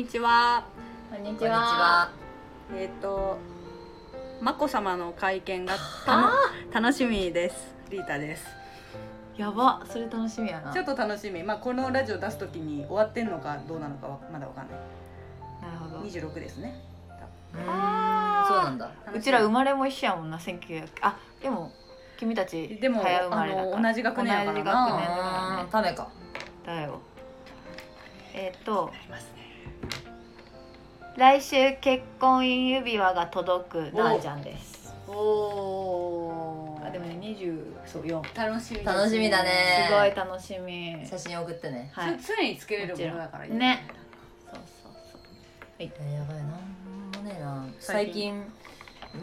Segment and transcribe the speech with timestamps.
[0.00, 0.64] にちは。
[1.10, 1.58] こんにちこんにちは。
[1.58, 2.10] は。
[2.74, 3.36] えっ、と
[4.40, 5.74] 眞子さまの会見が
[6.72, 7.74] 楽しみです。
[7.90, 8.46] リータです。
[9.36, 10.72] やば、それ楽しみやな。
[10.72, 11.42] ちょっと楽しみ。
[11.42, 15.70] まあこのラジオ出すときに終わってんのかどうなのかはまだわかんない。
[15.70, 16.02] なるほど。
[16.02, 16.80] 二十六ですね。
[17.68, 18.90] あーそうなんだ。
[19.14, 20.88] うちら生まれも一緒やもんな、1900。
[21.02, 21.70] あ、でも
[22.16, 23.82] 君たちでも早生まれだから。
[23.82, 25.06] 同じ学年やからな同じ学年だからね。
[25.10, 26.08] あーためか。
[26.64, 27.00] だよ。
[28.32, 28.90] えっ、と
[31.16, 34.94] 来週結婚指輪が届くなあちゃんです。
[35.06, 41.06] おおあでもね20そう4楽しみ楽しみだねすごい楽しみ。
[41.06, 41.90] 写真送ってね。
[41.92, 42.18] はい。
[42.18, 43.84] つ常につけれるものだからいいね。
[44.50, 45.22] そうそうそう。
[45.78, 46.46] えやばいなん
[47.16, 47.66] もねえな。
[47.80, 48.52] 最最近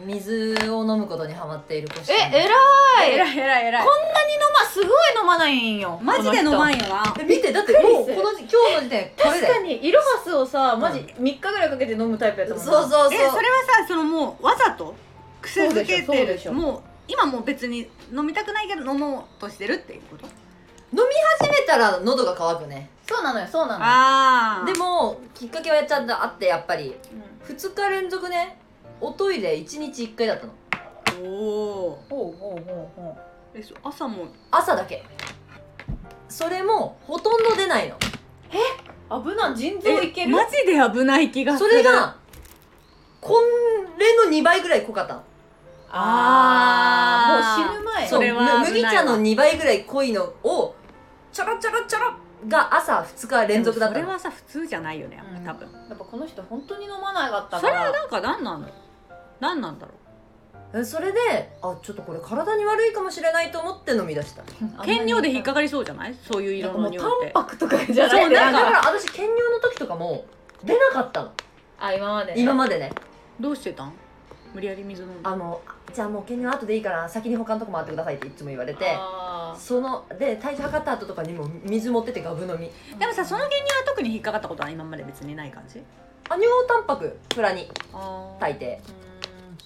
[0.06, 3.14] 水を飲むことにハマっている子え、えらい。
[3.14, 4.88] えらいえらいえらいこんなに飲ますごい
[5.20, 5.98] 飲まないんよ。
[6.02, 6.78] マジで飲まんよ。
[6.78, 9.46] よなえ見てだってもうこの今日の時点これで。
[9.46, 13.14] 確かにイロハスをさマジ3日ぐらいかけて飲むタイプやったもんなそうそうそう。
[13.14, 13.40] えそれはさ
[13.88, 14.94] そのもうわざと
[15.40, 20.26] 癖づけそうてでしょそうでしょるもう今もう別に飲みたくないけど飲もうとしてるっていうこと？
[20.90, 22.90] 飲み始めたら喉が渇くね。
[23.08, 26.94] そうなのよそうなのよあでもきっかけはやっちゃったあってやっぱり
[27.48, 28.58] うん2日連続ね
[29.00, 30.52] おトイレ1日1回だったの。
[31.22, 33.16] おおほうほうほうほ
[33.54, 34.26] えそ朝も。
[34.50, 35.04] 朝だけ。
[36.28, 37.96] それもほとんど出ないの。
[37.96, 39.56] う危ない。
[39.56, 40.30] 腎臓いける。
[40.30, 42.16] マジで危ない気がすそるれが
[43.20, 43.34] こ
[43.98, 45.22] れの2倍ぐらい濃かったの。
[45.90, 47.64] あー。
[47.64, 48.08] あーもう死ぬ前。
[48.08, 50.74] それは危ない茶の2倍ぐらい濃いのを
[51.32, 52.12] ちょろちょろちょろ
[52.48, 54.06] が朝2日連続だったの。
[54.06, 57.84] でもそれはさ普通じゃないよねうん多分、やっぱこの人本当に飲まなかったそから。
[57.84, 58.76] れはなんか何なんだろう
[59.40, 59.92] 何なんだろ
[60.74, 61.18] えそれで
[61.62, 64.42] あちょっとこれ体に悪いかもしれないと思って飲み出した。
[64.82, 66.14] う検尿で引っかかりそうじゃない？
[66.30, 67.32] そういう色の尿って。
[67.32, 68.60] タンパクとかじゃないそうなんか。
[68.60, 70.24] だから私検尿の時とかも
[70.64, 71.30] 出なかったの。
[71.80, 72.40] あ今までね。
[72.42, 72.92] 今までね。
[73.40, 73.94] どうしてたん？
[74.52, 75.28] 無理やり水飲んで。
[75.28, 75.60] あの
[75.94, 78.98] じゃあもう検尿後でいいから先に他のとこ回ってくださいっていつも言われて。
[79.56, 82.70] そので体重測った後とかにも水持っててガブ飲み。
[82.98, 85.82] でもさその原乳は特に引っかかったことは今まで別にない感じ？
[86.28, 88.82] あ尿タンパクプラにあ大抵うん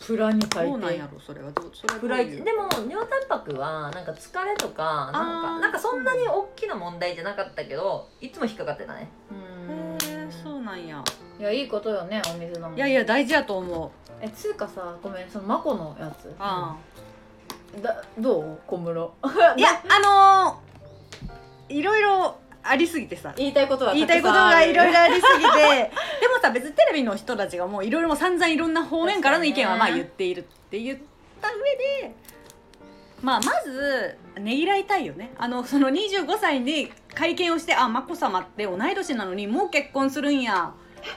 [0.07, 1.51] プラに大どうなんや抵ろそれは。
[1.53, 2.09] どうそれはどプういう？
[2.11, 11.03] ライでも尿タンパクはなんか疲れとかなんあーかなんかそんなに大きな問題じゃなかったけどいつも引っかかってたねうんへえそうなんや。
[11.39, 13.91] いやいいことよねお水飲むいやいや大事やと思う。
[14.21, 16.33] えつうかさごめんそのマコのやつ。
[16.39, 16.77] あ
[17.81, 18.59] だどう？
[18.67, 19.11] 小室。
[19.23, 23.33] あいやあのー、いろいろありすぎてさ。
[23.37, 25.91] 言いたいことは言いたいことがいろいろありすぎて。
[26.21, 30.99] でもさ別にテレビの人たちがもういろいろもう散々いろんな方面からの意見はまあ言っているって言っ
[31.41, 31.55] た上
[32.05, 32.15] で
[33.21, 35.33] まあまずねぎらいたいよね。
[35.39, 40.72] あのその25歳に会見をしてあ眞子さまって同い年なのにもう結婚するんや。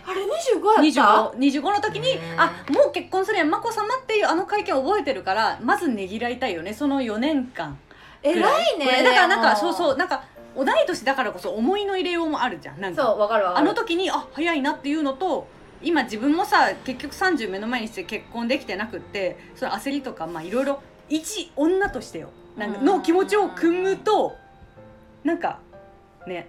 [0.08, 3.46] あれ25やった？25, 25の時にうんあもう結婚するんや。
[3.46, 6.74] 眞子さまっていうあの会見覚えてるからまずねぎらいたいよね。
[6.74, 7.78] その4年間。
[8.24, 8.34] 偉
[8.72, 10.24] いねだからなんかそうそうなんか
[10.56, 13.04] 同い年だからこそ思いの入れようもあるじゃんなんか。
[13.04, 13.66] そうわかるわかる。
[13.66, 15.48] あの時にあ早いなっていうのと
[15.82, 22.30] 今自分もさ結局30目の前にして結婚できてなくってその焦りとかまあいろいろ一女としてよ。
[22.58, 24.36] なんかの気持ちを組むと
[25.24, 25.60] なんか
[26.26, 26.48] ね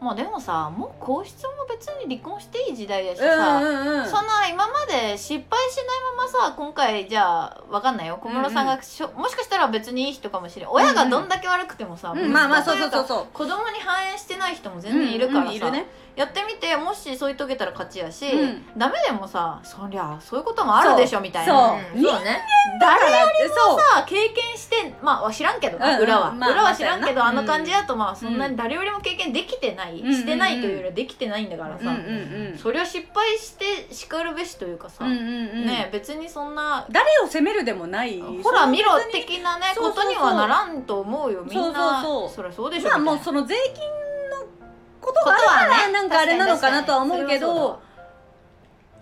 [0.00, 4.04] まあでもさもう皇室も別に離婚していい時代だしうんさ、うんうん。
[4.04, 8.18] そんな今まで失敗しないままさ今回じゃあわかんないよ。
[8.20, 13.26] 小室さんがしょ、もしかしたら別にいい人かもしれん親がどんだけ悪くてもさ、うんまあまあそうそうそううそう。
[13.32, 15.86] 子供に反映してない人も全然いるからさ、うんうんいるね
[16.16, 18.62] やってみてもし添い遂げたら勝ちやし、うん。
[18.76, 21.52] ダメでもさそりゃそういうこともあるでしょみたいな。
[21.52, 21.98] そう。
[21.98, 22.40] うんそうね。
[22.80, 23.80] 誰だからってそう。
[23.96, 26.02] さ経験してまあ知らんけどな、うんうん。
[26.02, 32.58] 裏は、まあ裏は知らんけど、まああの感じだとまあそんなに誰よりも経験できてない、うんしてないというよりはできてないんだからさ、うんうんうん。
[32.58, 35.66] そりゃ失敗してしかるべしというかさ、うんうんうん。
[35.66, 38.20] ね別にそんな誰を責めるでもない。
[38.42, 40.04] ほら見ろ的なねそうそうそう。
[40.04, 42.02] ことにはならんと思うよみんな。
[42.02, 42.44] そうそうそう。
[42.44, 43.16] りゃそうでしょまあみたいな。
[43.16, 43.82] もうその税金
[44.30, 44.63] の
[45.04, 47.80] ことがあるからなんかあれなのかなとは思うけど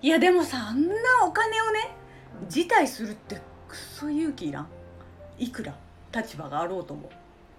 [0.00, 0.94] いやでもさあんな
[1.26, 1.96] お金をね
[2.48, 4.66] 辞退するってクソ勇気いらん。
[5.38, 5.74] いくら
[6.14, 7.10] 立場があろうとも。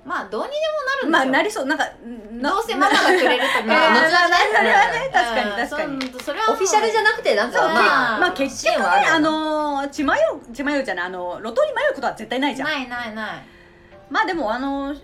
[0.06, 0.56] まあどうにで
[1.06, 1.76] もまあなるんでしょ、なりそう。
[1.76, 1.86] なんか
[2.32, 3.64] などうせママがくれるとか。
[3.66, 6.14] まあ後々ねそれはね確かにうん確かに。
[6.20, 12.68] そそれはオフィシャルじゃなくてなんかまあまあ結支援はあのー血迷う血迷うじゃないあの路頭に迷うことは絶対ないじゃん。
[12.68, 13.44] ないないない。
[14.10, 15.02] まあでもあのー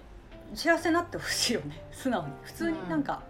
[0.54, 1.82] 幸せになってほしいよね。
[1.92, 2.28] 素直に。
[2.44, 3.22] 普通になんか、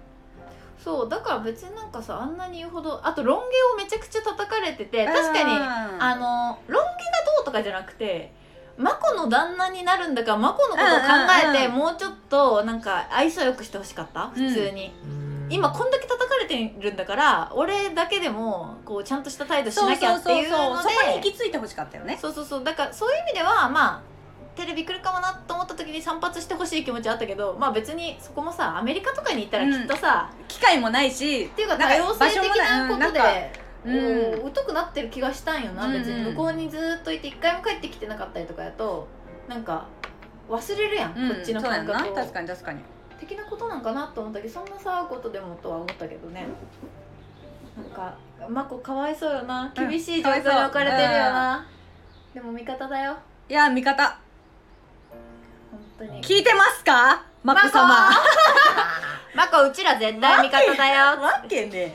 [0.90, 3.44] そうだから別になんかさあんなに言うほどあとロン毛
[3.82, 8.32] をめちゃくちゃ叩かれてて確かにああのロン毛がどうとかじゃなくて
[8.78, 11.06] 眞子の旦那になるんだから眞子のことを考
[11.54, 11.80] えてうんうんうん。
[11.80, 14.30] もうちょっとなんか愛想よくしてほしかった？
[14.30, 14.94] 普通に、
[15.50, 22.18] 今こんだけ叩かれてるんだから俺だけでもこうちゃんとした態度しなきゃっていうのでそこに行き着いてほしかったよね。
[22.22, 22.64] そうそうそう。
[22.64, 24.02] だからそういう意味ではまあ
[24.60, 33.54] テレビ来るかもなと思った時に散髪してほしい気持ちはあったけどまあ別にそこもさアメリカとかに行ったらきっとさ、機会もないしっていうかなんか多様性的なことで
[33.86, 34.54] うん。
[34.54, 35.96] 疎くなってる気がしたんよな、うん。
[35.96, 36.24] うん別に。
[36.32, 39.08] 向こうにずっといて一回も帰ってきてなかったりとかやと
[39.48, 39.88] なんか
[40.50, 41.30] 忘れるやん、うん。
[41.30, 42.16] こっちの感そうや覚を。
[42.16, 42.82] な確かに確かに。
[43.18, 46.46] 的なことなんかなと思ったけどそんな騒ぐことでもとは思ったけどね。
[47.78, 48.18] なんか
[48.50, 49.72] マコかわいそうよな。
[49.74, 49.90] うん。
[49.90, 51.66] 厳しい状況に置かれてるよな、
[52.34, 53.16] でも味方だよ。
[53.48, 54.04] いや味方。
[54.04, 54.29] 本
[56.00, 56.24] 当に。
[56.24, 57.24] 聞いてますか？
[57.44, 58.10] マック様。
[59.36, 59.62] マコ。
[59.68, 61.22] うちら絶対味方だよ。
[61.22, 61.94] わけね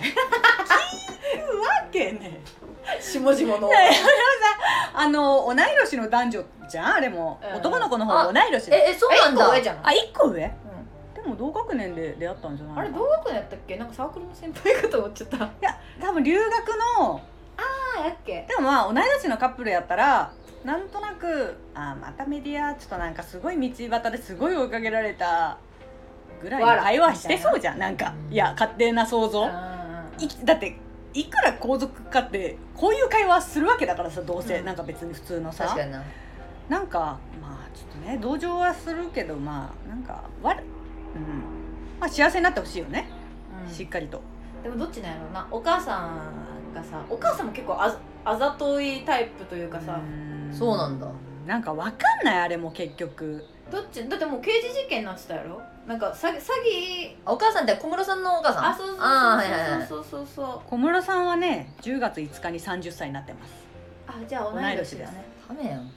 [1.53, 2.41] わけね
[2.97, 3.03] え。
[3.03, 3.71] 下々の。
[4.97, 6.95] あの同い年の男女じゃん？
[6.95, 7.57] あれも、うん。
[7.59, 8.73] 男の子の方が同い年。
[8.73, 9.49] ええそうなんだ。
[9.51, 9.81] 上じゃん。
[9.87, 10.41] あ一個上？
[10.41, 10.53] で
[11.25, 11.31] うん。
[11.31, 13.77] も同学年で出会ったんじゃないあれ同学年やったっけ？
[13.77, 15.37] なんかサークルの先輩かと思っちゃった。
[15.45, 16.51] あいや多分留学
[16.99, 17.21] の
[17.57, 18.45] あやっけ。
[18.49, 20.31] でもまあ同い年のカップルやったら
[20.65, 25.59] なんとなくあまたメディアちょっとなんかすごい道端ですごい追いかけられた
[26.43, 27.79] ぐらいの会話してそうじゃん。
[27.79, 28.33] なんかうん。
[28.33, 29.47] いや勝手な想像。
[29.47, 29.49] い
[30.45, 30.79] だって
[31.13, 34.65] いくら皇族かってこういう会話するわけだからさどうせ、うん。
[34.65, 35.65] なんか別に普通のさ。
[35.65, 36.03] 確かにな。
[36.69, 40.63] なんかまあちょっとね同情はするけどまあなんかわる
[41.15, 42.01] うん。
[42.01, 43.07] まあ幸せになってほしいよね、
[43.67, 43.73] うん。
[43.73, 44.23] しっかりと。
[44.63, 45.47] でもどっちなんやろうな。
[45.51, 51.07] お母さんがさお母さんも結構あざあざといタイプというかさうんそうなんだ。
[51.47, 51.93] なんかわか
[52.23, 53.45] んないあれも結局。
[53.71, 54.09] どっち？
[54.09, 55.61] だってもう刑事事件になってたやろ？
[55.87, 57.17] なんか詐欺詐欺？
[57.27, 58.67] お母さんって小室さんのお母さん？
[58.67, 59.87] あそうそうあーはいはいはい。
[59.87, 60.47] そうそうそうそう。
[60.47, 63.53] そう小室さんはね10月5日に30歳になってます。
[64.07, 65.13] あじゃあ同い年同い年です。
[65.13, 65.91] だねダメやん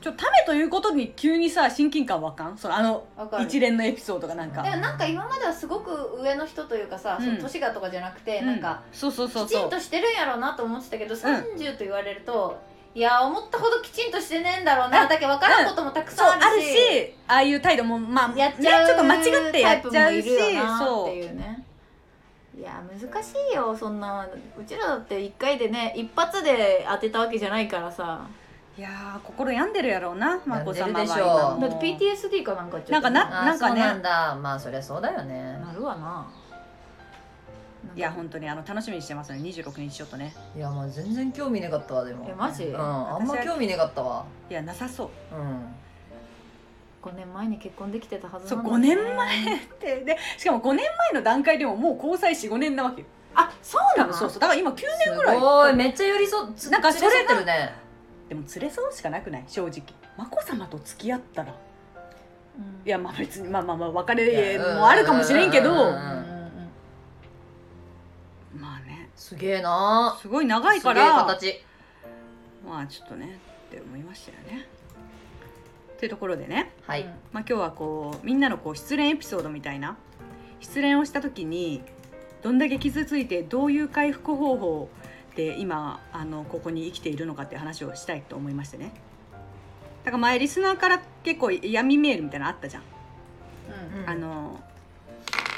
[0.00, 2.56] ちょためということに急にさ親近感わかん？
[2.56, 3.44] そのあのわかる。
[3.44, 4.62] 一連のエピソードがなんか。
[4.62, 8.46] でもなんか今まではすごく上の人というかさ、うんその年がとかじゃなくて、うん。
[8.46, 12.58] なんかそうそうそうきちそうんとしてるんやろうなと思ってたけど、30と言われると
[12.94, 21.36] いや思ったほどきちんとしてねえんだろうなあだけ分からんこともたくそうさんあるし,、あるしああいう態度もまあやっちゃう、ね、ちょっと間違ってやっちゃうしタイプもいるよなってそういう。
[21.36, 21.64] ね
[22.58, 24.26] いや難しいよそんな。
[24.58, 28.26] うちらだって1回でね一発で当てたわけじゃないからさ
[28.78, 33.80] いやー心病んでるやろうな眞子さまはだって PTSD かなんかちょっとなんかなあなんかね。
[33.80, 34.38] そうなんだ。
[34.40, 35.58] まあそりゃそうだよね。
[35.62, 36.26] なるわな。
[37.96, 39.38] いや本当にあの楽しみにしてますね。
[39.40, 40.34] 26日ちょっとね。
[40.56, 42.26] いやもう全然興味なかったわでも。
[42.30, 42.64] えマジ？
[42.64, 44.24] うんあんま興味なかったわ。
[44.48, 45.08] いやなさそう。
[45.34, 45.74] うん。
[47.02, 48.94] 5年前に結婚できてたはずそう5なんだね。
[48.96, 50.04] 年前って。
[50.04, 53.06] でしかも5年前の段階でももう交際45年なわけよ。
[53.34, 54.12] あそうなの？
[54.14, 54.40] そうそう。
[54.40, 54.76] だから今9
[55.06, 55.36] 年ぐらい。
[55.36, 55.74] すごい。
[55.74, 57.74] めっちゃ寄り添つなんかそれが連れ添ってるね
[58.30, 59.44] でも連れ添うしかなくない？
[59.46, 59.82] 正直。
[60.16, 61.52] 眞子さまと付き合ったら。
[62.56, 62.86] うん。
[62.86, 65.74] いやまあ別にまあまあまあ別れもあるかもしれんけど。
[68.54, 69.10] まあね。
[69.16, 70.16] すげえな。
[70.22, 71.64] すごい長いかすげえら形。
[72.64, 74.68] まあちょっとねって思いましたよね。
[75.98, 79.96] というところでね、はい、まあ、今日はこうみんなのこう失恋エピソードみたいな。
[80.60, 81.82] 失恋をした時に
[82.42, 84.88] どんだけ傷ついてどういう回復方法
[85.36, 88.92] で今あのここに生きているのかって話をしたいと思いましてね。
[90.04, 92.82] だから前リスナーから結構闇メールみたいなのあったじゃん、
[93.94, 94.10] うんうん。
[94.10, 94.60] あの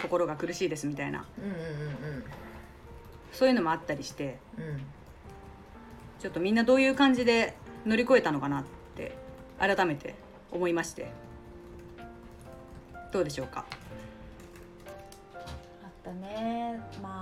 [0.02, 1.24] 心が苦しいですみたいな。
[1.38, 2.24] うんうんうん
[3.32, 4.38] そういうのもあったりして。
[4.58, 4.80] うんうん。
[6.20, 8.64] ちょっとみんなどういう感じで乗り越えたのかなっ
[8.94, 9.16] て
[9.58, 10.14] 改めて
[10.52, 11.10] 思いまして。
[13.10, 13.64] どうでしょうか？
[15.34, 16.80] あったね。
[17.02, 17.21] ま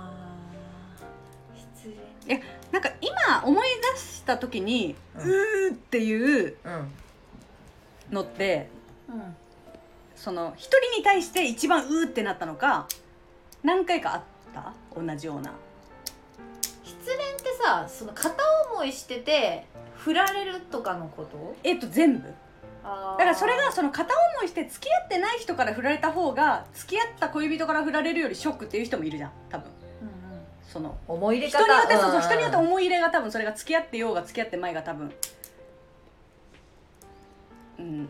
[1.83, 1.89] 失
[2.27, 6.91] 恋えなんか今思い出した時に、ううんーっていううん
[8.11, 8.69] のって
[9.09, 9.35] うん。
[10.15, 12.87] その一人に対して一番うーってなったのか
[13.63, 14.21] 何回かあっ
[14.53, 14.73] た？
[14.95, 15.51] 同じような。
[16.83, 18.35] 失恋ってさその片
[18.71, 21.55] 思いしてて振られるとかのこと？
[21.63, 22.33] えっと全部。
[22.83, 29.71] だだからそれがその片思いして付き合ってない人から振られた方が付き合った恋人から振られるよりショックっていう人もいるじゃん多分
[30.71, 31.63] その思い入れ方。
[31.63, 35.11] 人によってそう人によって思い入れが多分それが付き合ってようが付き合ってまいが多分。
[37.79, 38.09] うん。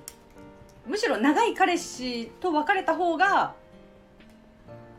[0.85, 3.55] むしろ長い彼氏と別れた方が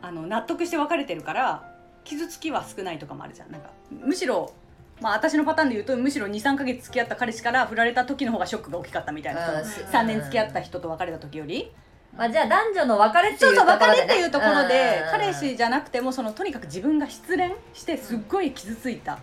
[0.00, 3.52] あの納得して別れてるから傷つきは少ないとかもあるじゃん。
[3.52, 4.52] なんかむしろ
[5.00, 9.64] まあ私のパターンで言うとむしろ23か月付き合った彼氏から振られた時の方がショックが大きかったみたいな、うん。
[9.64, 11.72] その3年付き合った人と別れた時より、
[12.16, 19.18] まあ、じゃあ男女の別れっていううそそう別ところで、ね、れっていうところでうん彼氏じゃなくてもそのとにかく自分が失恋してすっごい傷ついた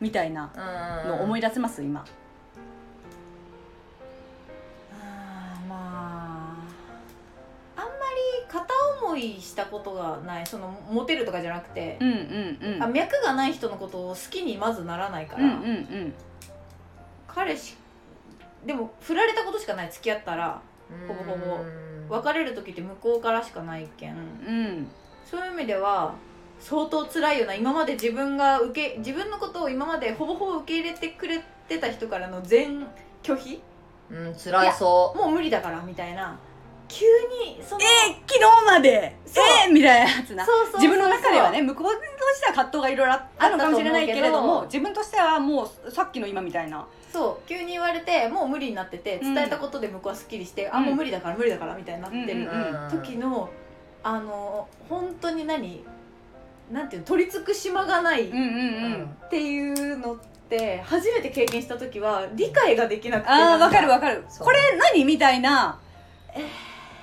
[0.00, 0.50] みたいな
[1.06, 2.04] の思い出出せます今？
[5.00, 6.56] あーま
[7.76, 8.66] ああんまり片
[9.00, 12.82] 思い恋したことがないそのモテるとかじゃなくてう、んうんうん。
[12.82, 16.14] あ脈がない人のことを好きにまずならないから、うんうんうん。
[17.28, 17.76] 彼氏
[18.64, 19.90] でも振られたことしかない。
[19.90, 20.60] 付き合ったら
[21.08, 21.62] ほぼほぼ。
[21.62, 22.08] うん。
[22.08, 24.12] 別れる時って向こうからしかないけん。
[24.12, 24.90] うん。
[25.24, 26.14] そういう意味では
[26.60, 27.54] 相当辛いよな。
[27.54, 32.86] 今まで自分が受け自分のことを今までほぼほぼ受け入れてくれてた人からの全
[33.22, 33.62] 拒否？
[34.10, 36.38] うん辛いそもう無理だからみたいな。
[36.88, 37.06] 急
[37.46, 39.16] にそのえー昨日まで。
[39.26, 40.44] えーみたいなやつな。
[40.44, 40.80] そうそうそうそう。
[40.82, 41.92] 自分の中ではね向こうと
[42.34, 49.34] しては葛藤がいろいろあったのかもしれないけれども自分としてはもうさっきの今みたいなそう急に言われてもう無理になっててうん。
[49.34, 50.84] 伝えたことで向こうはすっきりして、あうん。
[50.86, 53.50] もう無理だから無理だからみたいになってうんるうん時の
[54.02, 55.84] あの本当に何
[56.70, 58.30] なんていうの取り付く島がないっ
[59.30, 60.16] ていうのっ
[60.48, 63.30] て初めて経験した時は理解ができなくて。
[63.30, 64.24] ああわかるわわかる。
[64.38, 65.78] これ何みたいな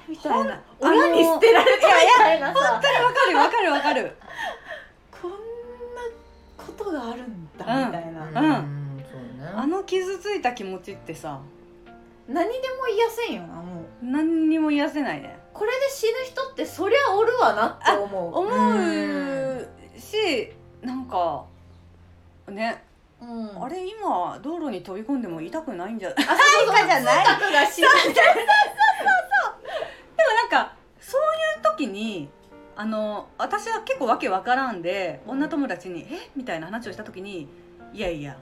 [0.07, 0.53] みたいな。
[0.55, 4.15] あ親に捨てられたみたいなさ 本当にわかるわかるわかる。
[5.21, 5.37] こんな
[6.57, 7.85] ことがあるんだうん。
[7.87, 8.31] みたいな、うん。
[8.33, 8.78] そうね
[9.55, 11.39] あの傷ついた気持ちってさ。
[12.27, 13.85] 何でも癒せんよなもう。
[14.05, 15.39] 何にも癒せないね。
[15.53, 18.35] これで死ぬ人ってそりゃおるわなって思う。
[18.35, 19.67] 思うう
[19.99, 20.51] し
[20.83, 21.45] なんか
[22.47, 22.83] ね。
[23.21, 23.63] うん。
[23.63, 26.17] あれ今道路に飛び込んでも痛くないんじゃない？
[26.19, 26.37] あそう
[26.67, 26.87] そうそう。
[26.87, 27.25] じゃない。
[27.25, 28.25] 痛覚が死ぬでも
[30.35, 31.25] なんかそうい
[31.59, 32.29] う時に
[32.75, 36.29] あの私は結構わけわからんで女友達に「え？
[36.35, 37.47] みたいな話をした時に
[37.91, 38.37] 「いやいや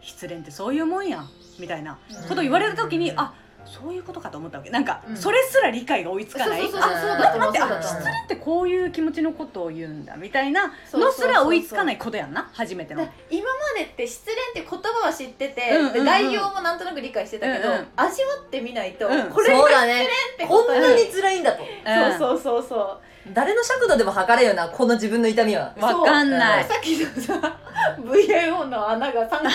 [0.00, 1.28] 失恋ってそういうもんやん」
[1.58, 3.34] みたいなこと言われた時に、うんあ
[3.68, 4.70] そういうことかと思ったわけ。
[4.70, 5.16] なんか、うん。
[5.16, 6.62] それすら理解が追いつかない。
[6.62, 7.52] そうそうそうあそうだと思う。
[7.52, 13.04] 待って失恋ってこういう気持ちのことを言うんだみたいなのすら追いつかないことやんな初めての。
[13.04, 14.24] だ今までって失
[14.54, 16.04] 恋って言葉は知ってて、うんうんうん。
[16.04, 17.88] 概要もなんとなく理解してたけど、うんうん。
[17.96, 19.28] 味わってみないと、うん。
[19.28, 20.06] これそうだね。
[20.34, 21.62] ってこんなにに辛いんだと。
[21.62, 23.00] うんそうそうそうそう
[23.32, 25.72] 誰の尺度でも測れるよなこの自分の痛みは。
[25.80, 26.64] わかんない。
[26.64, 27.58] さっきのさ
[28.00, 29.48] VIO の穴が3個ある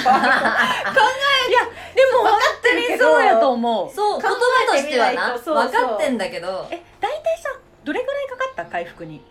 [1.96, 3.94] でも本当にそうやと思う。
[3.94, 4.38] そう言考
[4.68, 6.68] 葉としてはいな分かってんだけど。
[6.72, 7.50] え大体さ
[7.84, 8.66] どれぐらいかかった？
[8.66, 9.24] 回復に。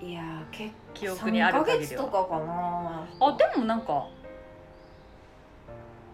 [0.00, 1.88] いやー結記憶にある3ヶ限りは。
[1.88, 3.06] 月とかかな。
[3.20, 4.06] あでもなんか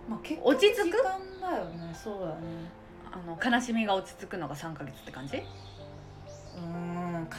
[0.09, 0.85] まあ、結落ち着く？
[0.85, 1.02] 時間
[1.50, 1.94] だよね。
[1.94, 2.35] そうだね。
[3.12, 3.16] あ
[3.50, 5.42] の悲しみが落ち着くのが3ヶ月って感じ？
[6.62, 7.38] うーん考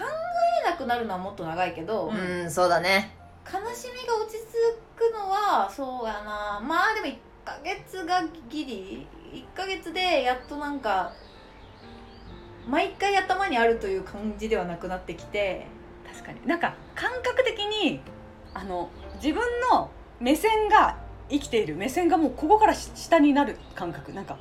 [0.66, 2.14] えなくなるのはもっと長いけど、う
[2.46, 3.16] んそうだね。
[3.46, 6.62] 悲しみが落ち着くのはそうやな。
[6.66, 11.12] まあでも1ヶ月がギリ1ヶ月でやっとなんか
[12.68, 15.68] 毎回頭にあるという感じではなくなってきて。
[16.12, 16.46] 確かに。
[16.48, 18.00] なんか感覚的に
[18.54, 19.90] あの自分の
[20.20, 20.98] 目線が
[21.30, 21.76] 生きている。
[21.76, 24.14] 目線がもうここからし下になる感覚。
[24.14, 24.38] なんか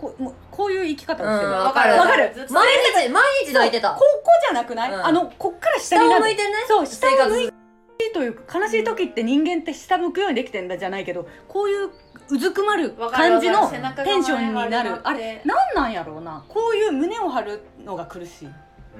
[0.00, 1.94] こうもうこういう生き方をしてる、うんこわかる。
[1.94, 2.32] わかる。
[2.50, 2.66] 毎
[3.04, 3.94] 日毎日泣いてた。
[3.94, 4.04] こ
[4.42, 5.06] じゃなくない、うん。
[5.06, 6.22] あのこっから下になる。
[6.22, 6.52] 下を向いてね。
[6.68, 7.52] そう下生を向い活
[7.98, 8.10] て。
[8.12, 11.90] というか悲しい時って人間って下向くようにできてんだじゃないけどこういう
[12.28, 14.90] うずくまる感じの背中がテンションになる。
[14.90, 16.44] 前あれなんなんやろうな。
[16.48, 18.48] こういう胸を張るのが苦しい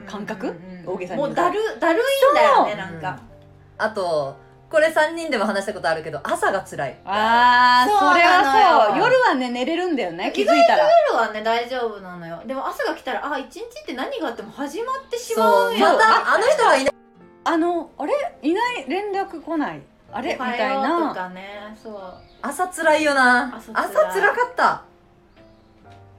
[0.06, 0.54] 感覚？
[0.86, 3.20] 大げさにも言うだるだるいんだよねなんか、
[3.78, 4.36] あと
[4.68, 6.96] これ3人でも話したことあるけど朝が辛い。
[7.04, 8.98] あーそうそれはそう。
[8.98, 10.88] 夜はね寝れるんだよね気づいたら。
[11.12, 12.42] 夜はね大丈夫なのよ。
[12.46, 15.72] でも朝が来たらあ一日って何があっても始まってしまそう。
[15.72, 16.94] うよまた あの人がいない。
[17.44, 18.12] あのあれ？
[18.42, 19.80] いない連絡来ない？
[20.12, 20.32] あれ？
[20.32, 21.76] みたいようとなかね。
[21.80, 22.14] そう。
[22.42, 23.56] 朝辛いよな。
[23.56, 24.82] 朝辛かった。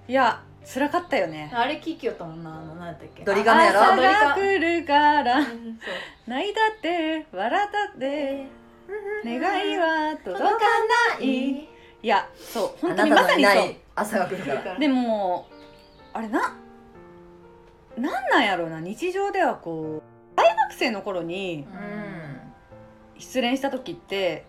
[0.07, 0.39] いや
[0.73, 1.49] 辛かったよね。
[1.53, 3.23] あれ聞きよったもんなあの何だっけ。
[3.23, 3.81] ドリガムやろ？
[3.81, 5.39] 朝が来るから
[6.27, 8.45] 泣いたって笑ったって。
[9.25, 11.49] 願いは届かない。
[11.51, 11.69] い。
[12.01, 13.53] やそうあ本当にまさにそう。
[13.67, 14.79] い朝が来るから。
[14.79, 15.47] でも
[16.13, 16.57] あれな
[17.97, 22.37] なんなんやろうな日常ではこう大学生の頃にうん。
[23.19, 24.45] 失恋した時って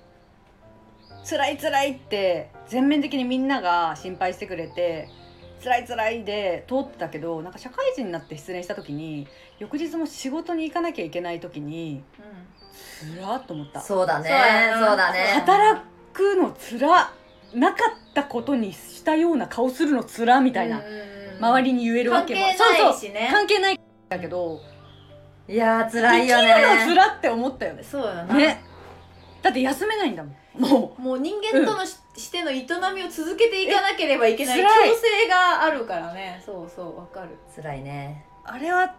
[1.25, 5.09] 辛い辛いって全面的にみんなが心配してくれて
[5.63, 9.27] 辛い辛いで通ってたけどなんか社会人になって失恋した時に
[9.59, 12.03] 翌日も仕事に行かなきゃいけない時に
[13.01, 13.81] つらっと思った。
[13.81, 14.31] そうだね
[14.75, 15.19] そうだね。
[15.35, 15.81] 働
[16.13, 17.13] くのつら
[17.55, 17.79] なか
[18.11, 20.83] ったことにしたような顔するのつらみたいな、
[21.41, 22.41] 周りに言えるわけも。
[22.41, 23.01] 関係ないそうそう。
[23.01, 24.61] しね関係ないだけど
[25.49, 27.83] いやー辛いよ生きるのつって思ったよね。
[27.83, 28.63] そうよな、ね。
[29.43, 30.61] だって休めないんだもん。
[30.61, 36.43] ももう人間とのし,、しての営みを続けていかなければいけないえ強制があるからね。
[36.45, 37.39] そうそうわかる。
[37.55, 38.25] 辛いね。
[38.45, 38.95] うあれは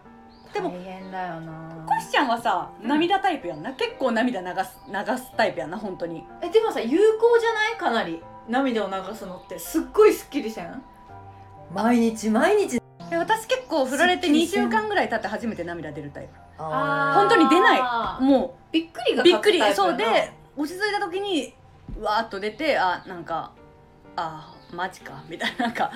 [0.52, 1.86] でも大変だよな。
[1.86, 3.72] コシちゃんはさ涙タイプやんな？
[3.74, 5.78] 結構涙流す流すタイプやんな？
[5.78, 6.24] 本当に。
[6.42, 7.76] えでもさ有効じゃない？
[7.78, 8.22] かなり。
[8.48, 9.58] 涙を流すのって。
[9.58, 10.82] すっごいすっきりせん？
[11.72, 12.80] 毎日毎日。
[13.12, 14.64] え私結構振られて2すっきりせん。
[14.64, 18.22] 週間ぐらい経って初めて涙出るタイあ本当に出ない。
[18.22, 19.60] もびっくりがうびっくり。
[19.74, 21.52] そうで落ち着いた時にう
[22.00, 23.52] わーっと出てあなんか
[24.16, 25.90] あマジかみたいななんか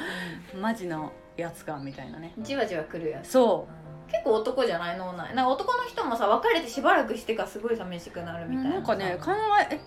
[0.60, 2.32] マジのやつかみたいなね。
[2.38, 3.30] じわじわくるやつ。
[3.32, 3.66] そ
[4.10, 5.34] 結構男じゃない脳内。
[5.34, 9.32] なんか男の人もさ別れてしばらくしてからすごい寂しくなるうみたいななんかね考
[9.70, 9.80] ええ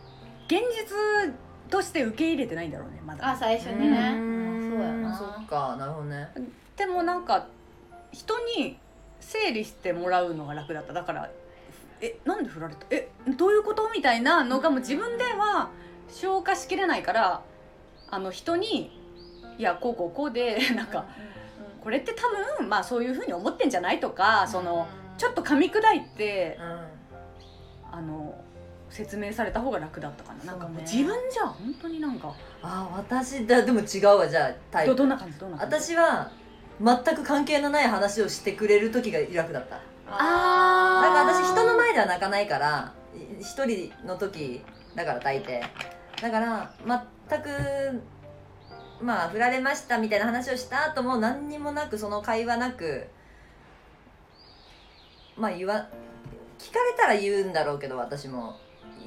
[0.47, 1.33] 現実
[1.69, 3.29] として受け入れてないんだろうねまだ。
[3.29, 4.69] あ最初にね、うん。
[4.71, 5.17] そうやな。
[5.17, 6.29] そっかなるほどね。
[6.75, 7.47] でもなんか
[8.11, 8.77] 人に
[9.19, 10.93] 整理してもらうのが楽だった。
[10.93, 11.29] だから
[12.01, 12.85] えなんで振られた？
[12.91, 13.89] えどういうこと？
[13.93, 15.69] みたいなのがもう自分では
[16.09, 17.41] 消化しきれないから
[18.09, 18.91] あの人に
[19.57, 21.05] いやこうこうこうで なんか
[21.83, 22.27] これって多
[22.59, 24.87] 分まあそういうふうに思ってんじゃないとかその
[25.17, 28.35] ちょっと噛み砕いてうんあの
[28.89, 30.45] 説明された方が楽だったかな。
[30.45, 32.33] なんかもう自分じゃ本当になんか
[32.63, 34.91] あ私だでも違うわじゃあタイプ。
[34.91, 35.75] どどんな感じどんな感じ？
[35.81, 36.31] 私は
[36.79, 39.75] 全く関係のない話をしてくれる時が楽だった。
[39.75, 41.07] だあー。
[41.09, 44.63] から私人の前では泣かないからい一人の時
[44.95, 45.61] だから大抵
[46.21, 46.73] だから
[47.29, 48.03] 全く
[49.01, 53.07] まあ振られましたみたいな話をした後も何にもなくその会話なく
[55.37, 55.87] まあ言わ
[56.57, 58.57] 聞かれたら言うんだろうけど私も。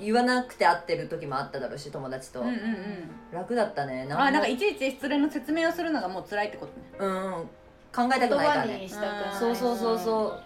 [0.03, 3.11] 言わなくて会ってる時もあっただろうし友達と、うんうんうん。
[3.33, 4.07] 楽だったね。
[4.07, 6.87] もあなんかいちいち失恋の説明をするのがもう辛いってことね。
[6.99, 7.41] うん。
[7.41, 7.49] うん
[7.93, 8.73] 考えたく言ないからね。
[8.75, 9.35] 葉にしたくない。
[9.39, 10.43] そうそうそうそう。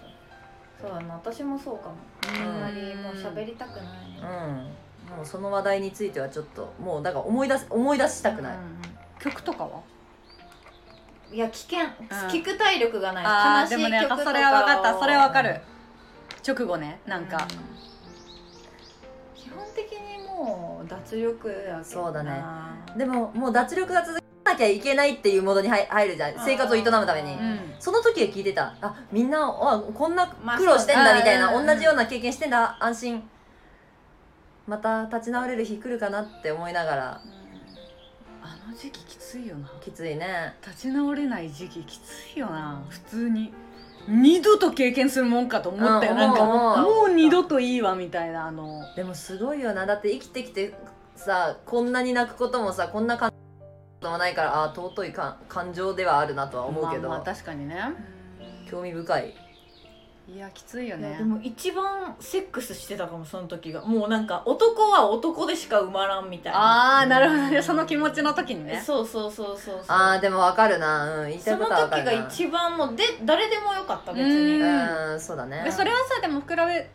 [0.81, 1.15] そうやな。
[1.15, 1.95] 私もそうかも。
[2.35, 2.49] うん。
[2.49, 3.85] あんまりもう喋りたくない。
[3.85, 4.84] ねうん
[5.17, 8.57] もうその話題についてはちょっともうだから思い出す思い出したくない、
[9.21, 9.71] 曲とかは？
[9.71, 9.83] うん
[11.33, 11.79] いや危険
[12.29, 13.25] 聞く体力がない。
[13.25, 14.23] 悲しいあーでもね曲とか。
[14.23, 15.01] をそれは分かった。
[15.01, 15.61] それは分かる。
[16.47, 17.49] 直後ねなんか、うん。
[19.35, 21.85] 基本的にもう脱力やけどな。
[21.85, 22.41] そうだね。
[22.97, 26.35] でももう脱力が続けなきゃいけないっていうモードに入入るじゃん。
[26.45, 27.33] 生活を営むために。
[27.33, 27.59] うん。
[27.81, 28.77] その時は聞いてた。
[28.81, 32.77] あみんなあこんなまあ苦労してんだみたいな、そうね同じような経験してんだ。
[32.79, 33.29] 安心
[34.67, 37.21] また立ち直れる日来るかなって思いながら。
[38.43, 39.71] あの時期きついよな。
[39.81, 40.55] きついね。
[40.67, 42.85] 立ち直れない時期きついよな。
[42.89, 43.53] 普通に。
[44.07, 48.83] 二度と経験するもんかと思ったよ、うんなんかもう二度といいわみたいなあの。
[48.97, 49.87] でもすごいよな。
[49.87, 50.75] だって生きてきて
[51.17, 53.33] さこんなに泣くこともさこんな感
[54.03, 57.77] 情もないからあー尊いか感情ではあるなとは思うけど、まあ、まあ確かにね。
[58.71, 59.35] 興味深い
[60.27, 61.17] いやきついよね。
[61.19, 63.85] でも一番セックスしてたかもその時が。
[63.85, 66.59] もうなんか男は男でしか生まらんみたいな。
[66.59, 67.61] ああなるほどね。
[67.61, 68.83] その気持ちの時にね。
[68.85, 69.85] そうそうそうそうそう。
[69.89, 71.21] あーでもわかるな。
[71.21, 72.11] うん言いたいそのことはわかるな。
[72.13, 75.63] 時が一番もうで誰でもよかった別にうんうんそうだね。
[75.63, 76.91] でそれはさでも比べ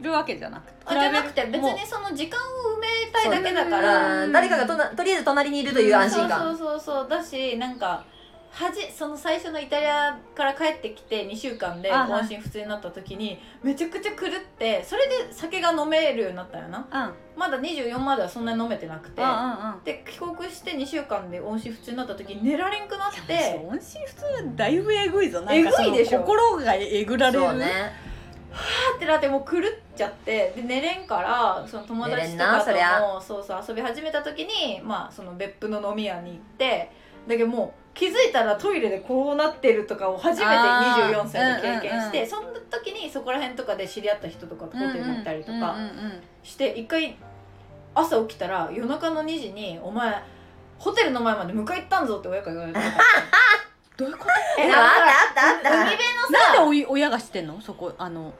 [0.00, 0.78] るわけじゃなくて？
[0.86, 4.24] あじゃなくて別にその時間を埋めたいだけだから。
[4.24, 8.04] うん誰かがとなとりあえず隣にいるという安心感そうそうそうそうだしなんか
[8.52, 16.86] はじその最初のイタリアから帰ってきて2週間で音信不通になった時にめちゃくちゃ狂ってそれで酒が飲めるようになったよな。
[16.92, 17.02] うん。
[17.02, 19.22] うんまだ24まではそんなに飲めてなくて。
[19.22, 19.32] うんう
[19.78, 23.66] んで帰国して2週間で音信不通になった時に寝られんくなって。
[23.66, 24.22] 音信不通
[24.56, 26.20] だいぶえぐいぞなんかえぐいでしょ。
[26.20, 27.56] 心がえぐられる。
[27.56, 28.10] ね。
[28.52, 29.62] パーってなってもう狂っ
[29.96, 30.52] ちゃって。
[30.56, 32.72] で寝れんからその友達とかと
[33.14, 36.90] もそうそう遊び始めた時にまあその別府の飲み屋に行って
[37.30, 41.12] だけどもう気づいたらトイレでこうなってるとかを初めてあー。
[41.14, 45.72] 24歳で経験して、うんその時にそこら辺とかで知り合った人とかとホテルに行ったりとかうんうんうんう
[46.08, 46.22] ん。
[46.44, 47.16] して一回
[47.94, 50.22] 朝起きたら夜中の2時に「お前
[50.78, 52.80] ホテルの前まで迎え行ったんぞ」って親から言われて
[53.96, 55.70] どういうことえあったあったあった。
[55.82, 57.60] 海辺のなんでさおい親が知ってんの？
[57.60, 58.32] そこあの。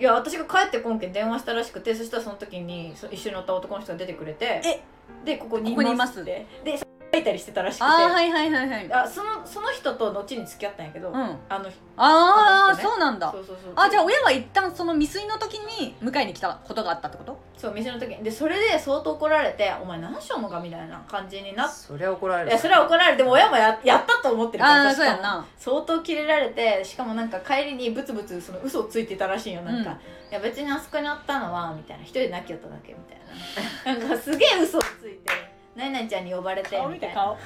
[0.00, 4.82] いや私が帰ってこんけん電話したらしくてそしたらその時にそ一緒に乗った男の人が出てくれてえ
[5.24, 6.46] でここにいますって。
[6.64, 6.84] で書
[7.16, 7.84] いたりしてたらしくて。
[7.84, 8.92] ああはいはいはいはい。
[8.92, 11.16] あそのその人と後に付き合ったんやけど、うん。
[11.16, 12.82] ああのあー、あね。
[12.82, 13.30] そうなんだ。
[13.32, 13.72] そうそうそう。
[13.74, 17.38] あじゃあ親は一旦その未遂の時に迎えに来たことがあったってこと？
[17.56, 18.22] そう店の時に。
[18.22, 22.50] でそれで相当怒られて「お前何しようのか」みたいな感じになっそりゃ怒られる。
[22.50, 25.46] いやそれは怒られても親もややったと思ってるからああ確かそうやんな。
[25.58, 29.62] 相当キレられてしかもなんか帰りにブツブツその嘘をついてたらしいよ。
[29.62, 29.96] なんか、うん
[30.28, 32.02] いや別にあそこにあったのはみたいな。
[32.02, 34.00] 一人で泣きよっただけみたいな。
[34.00, 35.30] なんかすげえ嘘をついて
[35.76, 37.14] 何々ちゃんに呼ばれてみたいな。
[37.14, 37.36] 顔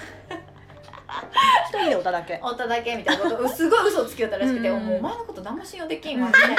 [1.69, 2.39] 一人でおっただけ。
[2.41, 3.49] おっただけみたいなこと。
[3.49, 4.87] すごい嘘をつきよったらしくて、うん。
[4.87, 6.57] もうお前のこと何も信用できんわみたいな。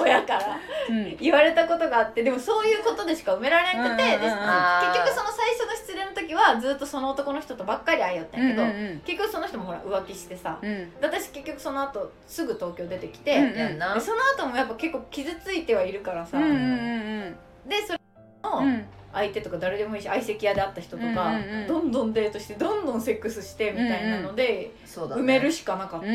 [0.00, 0.58] 親から。
[0.90, 1.16] うん。
[1.18, 2.24] 言われたことがあって。
[2.24, 4.38] でもそういうことでしか埋められんくて、でうんうんうんうん。
[4.40, 10.68] あー結局その最初の失恋の時はずっとその男の人とばっかり会いよったんやけど、うんうん結局その人もほら浮気してさ、うん。
[10.68, 13.56] で私結局その後すぐ東京出てきて、うんうん。
[13.56, 13.94] やんな。
[13.94, 17.36] でその後もやっぱ結構傷ついてはいるからさ、うんうんうん
[17.68, 18.00] でそれ
[18.42, 21.66] の、うん相手とか誰でもいいし相席屋で会った人とか、うんうんうん。
[21.66, 25.22] どんどんデートしてどんどんセックスしてみたいなので、そうだね。
[25.22, 26.14] 埋めるしかなかった、うん。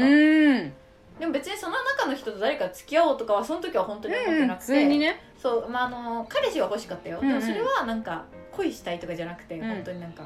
[1.20, 5.22] でも別にその中の人と誰か付き合おうとかはその時は本当に思ってなくて、普通にね。
[5.42, 7.40] そうまああの彼氏は欲しかったよ、うんうん。
[7.40, 9.62] でもそれはなんか恋したいとかじゃなくて、ん。
[9.62, 10.24] 本当になんか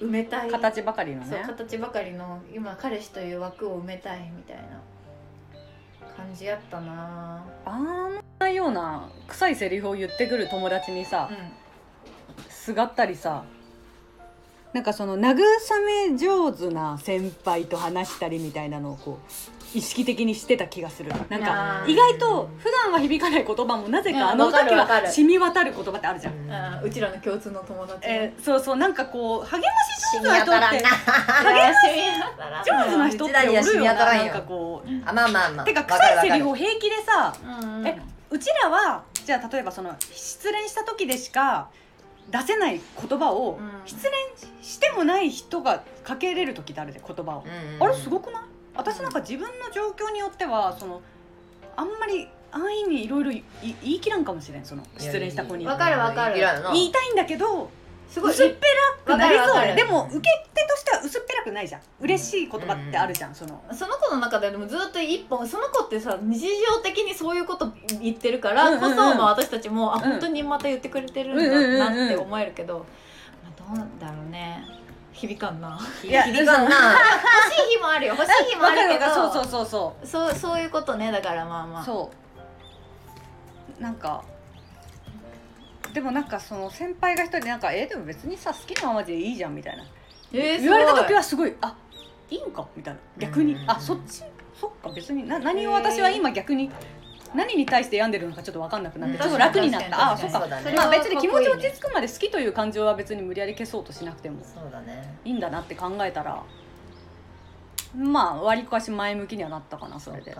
[0.00, 0.50] 埋めたい。
[0.50, 4.62] 形ばかりのそうね形ばかりの今彼氏という枠を埋めたいみたいな
[6.16, 11.34] 感じやったなあんなような臭いセリフを言ってくる友達にさう
[12.64, 13.42] すがったりさ
[14.72, 15.34] なんかその慰
[16.10, 21.10] め上手な先輩と話したりみたいなのをこう意識的にしてた気がする。
[21.28, 26.46] なんか意外と普段は響かない言葉もなぜうんかあの時は染み渡る言葉ってあるじゃん、うん。
[26.48, 26.52] ん。
[26.52, 30.82] あーうちらの共通の友達えーそうそうなんかこう励まし染上手な人ってみ
[32.32, 32.64] 当たらんな。
[32.86, 33.52] 上手な人っておる
[33.84, 34.24] よなな。
[34.24, 34.88] んかこう。
[35.06, 35.66] あまあまあまあ。
[35.66, 41.68] てか臭いセリフを平気でさうんえうちらはじゃあ例えばその失恋した時でしか
[42.30, 43.70] 出せない言葉を、うん。
[43.84, 44.12] 失恋
[44.62, 47.44] してもない人がかけれる時ってあるで言葉を、
[47.80, 48.42] あれすごくない？
[48.74, 51.02] 私なんか自分の状況によってはその
[51.76, 53.42] あんまり安易にいろいろ言
[53.82, 55.66] い切らんかもしれんその失恋した子に。
[55.66, 56.36] わかるわかる。
[56.72, 57.70] 言いたいんだけど
[58.12, 58.30] すごい。
[58.30, 58.66] 薄っぺ
[59.08, 60.22] らくなりそうでも受け
[60.54, 61.80] 手としては薄っぺらくないじゃん。
[62.00, 63.62] 嬉しい言葉ってあるじゃん、その。
[63.72, 67.72] その子の中ででもずっと一本その子ってさ日常的にそういうこと
[68.02, 69.10] 言ってるからこそ、うんうん。
[69.12, 70.02] うんまあ、私たちもあうん。
[70.02, 72.84] 本当にまた言ってくれてるんだなって思えるけど、
[73.42, 74.62] まあ、どうだろうね。
[75.14, 75.78] 響かんな。
[76.04, 76.70] いや響かんな。
[76.70, 78.14] 欲しい日もあるよ。
[78.18, 80.06] 欲しい日もあるるけどそうそうそうそう。
[80.06, 81.10] そうそういうことね。
[81.10, 81.84] だからまあまあ。
[81.84, 82.10] そ
[83.78, 83.82] う。
[83.82, 84.22] なんか
[85.92, 89.84] でもなんかその先輩が一人でなんか「えでも別にさ好きなままでいいじゃん」みたいな。
[90.32, 91.76] えー、言われた時ははすごい「あ
[92.30, 93.00] いいんか」みたいな。
[93.18, 93.54] 逆に？
[93.54, 94.22] うんあそっち？
[94.58, 96.70] そっか別にな何を私は今逆に
[97.34, 99.22] 何に対して病んでるのかちょっと分かんなくなってうん。
[99.22, 100.12] ちょっと楽になった。
[100.12, 100.40] あそっか。
[100.40, 104.42] そうだねまあ別に気持ち落ち着くまで好きという感情は別に無理やり消そうとしなくても。
[104.42, 105.16] そうだね。
[105.24, 106.42] いいんだなって考えたら
[107.94, 110.34] まあわりかし前向きにはなったかなそれで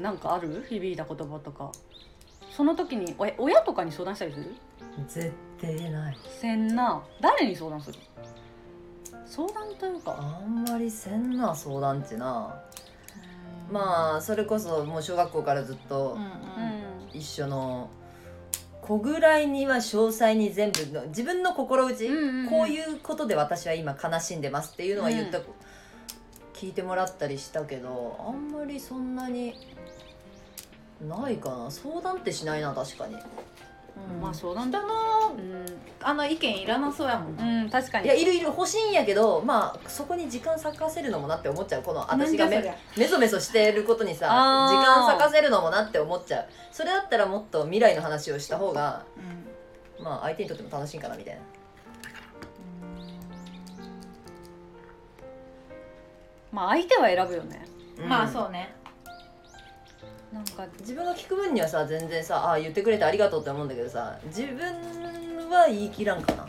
[0.00, 0.66] んなんかある？
[0.68, 1.70] 響いた言葉とか。
[2.50, 4.54] その時にえ親とかに相談したりする？
[5.06, 6.16] 絶対ない。
[6.40, 7.02] せんな。
[7.20, 7.98] 誰に相談する？
[9.26, 10.16] 相談というか。
[10.18, 12.60] あんまりせんな相談ってな。
[13.68, 13.74] うん。
[13.74, 16.18] まあそれこそもう小学校からずっと
[17.12, 17.88] 一緒の。
[18.82, 22.48] 子ぐらいには詳細に全部の自分の心打ち、うんうんうん。
[22.48, 25.44] こういうことで私は今悲しんでますっていうのは言った、うん。
[26.54, 29.54] 聞いてもらったりしたけどあんまりそんなに
[31.00, 31.70] ないかな。
[31.70, 33.14] 相談ってしないな確かに。
[33.14, 34.20] うん。
[34.20, 34.70] まあ相談。
[34.70, 34.88] 人の
[35.30, 35.64] うん、
[36.02, 38.06] あの意見いらなそうやもんな、うん、確かに。
[38.06, 41.82] いやいるいる欲しいんやけどまあそこに時間割かせるのもなって思っちゃう。
[41.82, 44.70] この私がめなんじゃメソメソしてることにさあー。
[44.70, 46.48] 時間割かせるのもなって思っちゃう。
[46.72, 49.04] それだったらもっと未来の話をした方が
[49.98, 50.04] うん。
[50.04, 51.40] まあ相手にとっても楽しいかなみたいな。
[56.52, 57.64] まあ相手は選ぶよね。
[58.08, 58.74] まあうそうね
[60.32, 66.46] なんか自分が聞く分にはさ全然さあー言ってくれてありがとうって思うんだけどさ自分は言い切らんかな、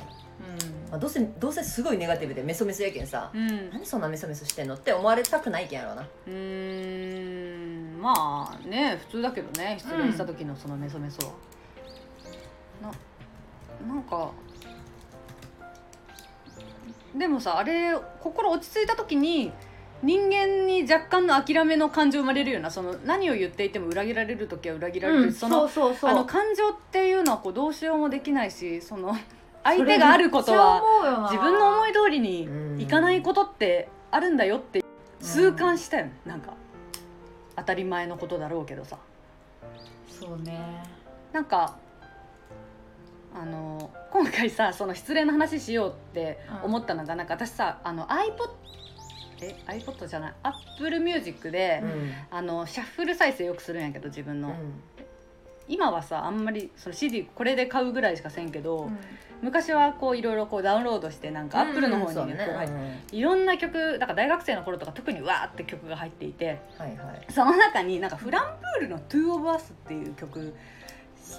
[0.92, 3.70] まあ、どうせどうせすごいネガティブでメソメソやけんさうん。
[3.72, 6.02] 何そんなメソメソしてんのって思われたくないけんやろうな。
[6.02, 8.02] うーん。
[8.02, 11.28] まあね普通だけどね失恋した時のそのメソメソ
[12.82, 12.92] は、
[13.88, 14.32] ななんか
[17.16, 19.52] でもさあれ心落ち着いた時に
[20.04, 25.68] 人間に若干の諦めの感情生まれるようなその何を言っていても裏切られる時は裏切られる、うんその
[26.26, 29.16] 感情っていうのはこうどうしようもできないしその
[29.64, 34.84] 相手があることは自分の思い通りにいかないことってあるんだよって
[35.20, 36.14] 痛感したよね。
[36.26, 36.54] なんか
[37.56, 38.98] 当たり前のことだろうけどさ。
[40.08, 40.84] そうね。
[41.32, 41.78] なんか
[43.34, 48.50] あの今回さその失恋の話しようって思ったのが、なんか私さあの iPod
[49.42, 52.14] え iPod じゃない Apple Music で、うん。
[52.30, 54.56] あのシャッフル再生よくするんやけど自分の、うん。
[55.68, 58.98] 今はさあんまりその CD これで買うぐらいしかせんけど、うん。
[59.42, 62.46] 昔はこういろいろこうダウンロードしてなんか Apple の方にねね。
[62.46, 67.26] こう入ってうんいろんな曲だから大学生の頃とか特にわーって曲が入っていてはいはい。
[67.32, 68.44] その中になんかフラン
[68.80, 70.54] プールの「Two of Us」っていう曲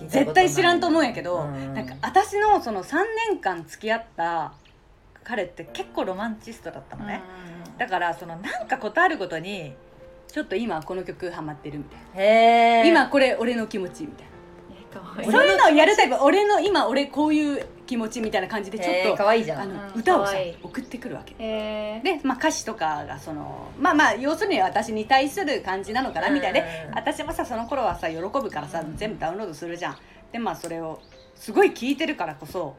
[0.09, 2.97] 絶対知らんと思うんやけど、うんなんか私のその3
[3.31, 4.53] 年間付き合った
[5.23, 7.21] 彼って結構ロマンチストだったのね、
[7.79, 9.75] だからそのなんかことあるごとに
[10.29, 12.89] ちょっと今この曲ハマってるみたいな、へえ。
[12.89, 14.33] 今これ俺の気持ちみたいな。
[15.25, 16.17] そういうのをやるタイプ。
[16.17, 19.61] 俺の今俺こういう気気持ちみたいな感じでちょっと可愛いじゃん。
[19.61, 20.27] あのうん歌を
[20.63, 21.35] 送ってくるわけ。
[21.35, 29.97] で、まあ、歌詞とかがそのまあまあ要するに私に対する感じなのかなみたいでうん私もさその頃はさ喜ぶからさ全部ダウンロードするじゃん。
[30.33, 31.03] でまあそれを
[31.35, 32.77] すごい聞いてるからこそ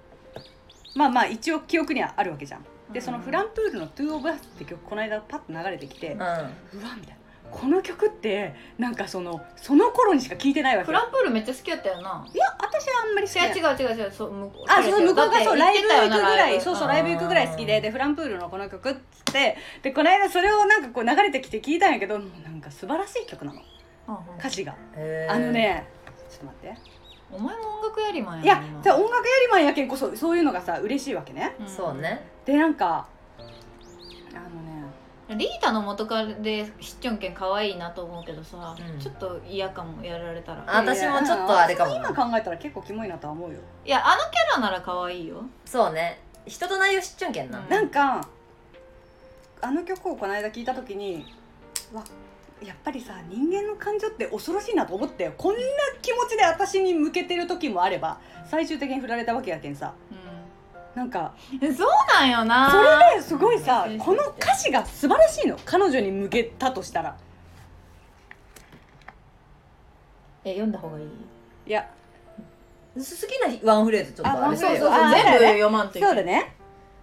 [0.96, 7.24] まあまあ一応記憶にはあるわけじゃんでその flumpool の「two of us って曲この間パッと流れてきて、ううんわみたいな。
[7.52, 12.26] この曲ってなんかそのその頃にしか聞いてないわけフランプールめっちゃ好きやったよな。
[12.34, 14.72] いや私はあんまり好き違う違う違う違うそう向こう。
[14.72, 17.84] あそう向こうがそうライブ行くぐらいそうそうライブ行くぐらい好きでうん。
[17.84, 19.00] で flumpool のこの曲っつっ
[19.34, 23.62] てでこの間それをなんかこう流れてきて聞いたんやけどもうなんか素晴らしい曲なの。
[24.40, 24.76] 歌詞が。
[25.30, 25.86] あのね
[26.30, 26.78] ちょっと待って
[27.34, 28.82] お前も音楽やりまんやいや今。
[28.82, 31.56] じゃあ音楽やりマンやけんこそそういうのがさ嬉しいわけね。
[31.60, 31.68] うん。
[31.68, 32.26] そうね。
[32.46, 34.40] でなんかあ
[35.30, 35.40] のね。
[35.40, 39.00] リータの元カレでしっちょんけん可愛いなと思うけどさ、うん。
[39.00, 40.64] ちょっと嫌かもやられたら。
[40.68, 43.60] あ私もちょっとあれかも今考えたら結構キモいなとは思うよ。
[43.86, 45.44] いやあのキャラなら可愛いよ。
[45.66, 46.20] そうね。
[46.46, 47.60] 人と内容知っちゃんけんな。
[47.60, 48.28] うんなんか
[49.62, 51.26] あの曲をこの間聞いた時に
[51.94, 52.04] わ
[52.66, 55.62] やっぱりさ人間の感情って恐ろしいなと思ってこんな
[56.02, 59.94] 気持ちで私に向けてる時もあれば最終的に振られたわけやけんさ。
[60.96, 62.70] なんかうんそうなんよな。
[62.70, 62.80] そ
[63.12, 63.98] れですごいさうん。
[63.98, 65.58] この歌詞が素晴らしいの。
[65.66, 67.18] 彼女に向けたとしたら。
[70.46, 71.06] え読んだ方がいい？
[71.68, 71.90] いや。
[72.96, 74.80] 好きなワンフレーズちょっとああれそうそう。
[74.82, 76.56] そうあ全部読まんといけそうだね。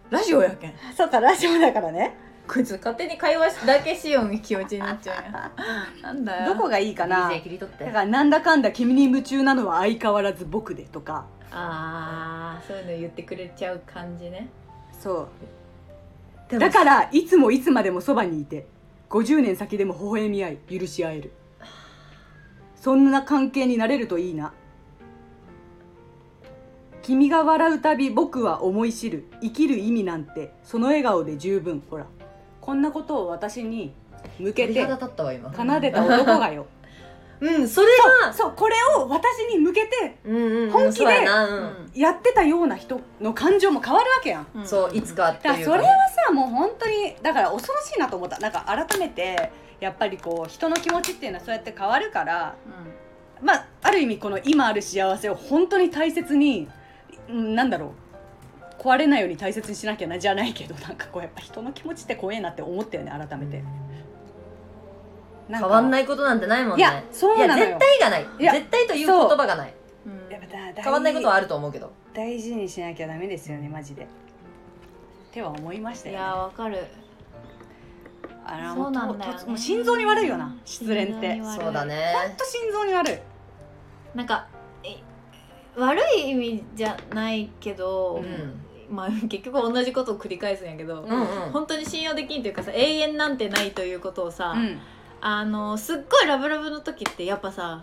[0.08, 0.74] ラジオやけん。
[0.96, 2.14] そうかラジオだからね
[2.52, 5.30] こいつ勝手に会話だけしよう気持ちになっちゃうや
[6.00, 6.02] ん。
[6.02, 6.54] なんだよ。
[6.54, 7.30] どこがいいかな？
[7.40, 7.84] 切り取って。
[7.84, 11.26] だからなんだかんだ君に夢中なのは相変わらず僕でとか。
[11.52, 14.48] ああそういうの言ってくれちゃう感じね。
[14.92, 15.28] そ
[16.52, 16.58] う。
[16.58, 18.66] だからいつもいつまでもそばにいて
[19.10, 21.32] 50年先でも微笑み合い許し合える。
[22.74, 24.52] そんな関係になれるといいな。
[27.02, 29.26] 君が笑うたび僕は思い知る。
[29.40, 31.82] 生きる意味なんてその笑顔で十分。
[31.88, 32.06] ほら
[32.60, 33.92] こんなことを私に
[34.38, 36.66] 向けて奏でた男がよ。
[37.40, 37.86] うんそれ
[38.26, 41.24] がそうこれを私に向けてうんうんうん本気で
[41.94, 44.46] やってたような人の感情も変わるわけやん。
[44.54, 44.66] うん。
[44.66, 45.54] そういつかっていうか。
[45.54, 45.88] だからそれは
[46.26, 52.54] さもう本当にだから恐ろしいなと思ったなんか改めてやっぱりこう人の気持ちっていうのはそうやって変わるから
[53.42, 56.68] まあある意味この今ある幸せを本当に大切に
[57.28, 58.09] うんなんだろう
[58.80, 63.62] 壊れないように大切にしなきゃなじゃないけどなんかこうやっぱ人の気持ちって怖えなって思ったよね改めて。
[65.50, 66.82] 変わんいないことなんてないもんね。
[66.82, 67.66] いやそうなのよ。
[67.66, 68.26] いや絶対がない。
[68.38, 69.74] いや絶対という言葉がない。
[70.76, 71.92] 変わんないことはあると思うけど。
[72.14, 74.04] 大事にしなきゃダメですよねマジで。
[74.04, 74.06] っ
[75.32, 76.86] ては思いましたいよ、ね、やわかる。
[78.46, 79.44] あらそうなんだよね。
[79.44, 81.42] もう心臓に悪いよな失恋って。
[81.42, 83.18] そうだねほんと心臓に悪い。
[84.14, 84.46] なんか
[84.82, 84.96] え
[85.76, 91.26] 悪い意味じゃないけど、うんまあ 結局同じことを繰り返すんやけど、うんうん。
[91.52, 94.78] 本当に信用できんというかさ永遠なんてないということをさ、うん。
[95.20, 97.80] あのすっごいラブラブの時ってやっぱさ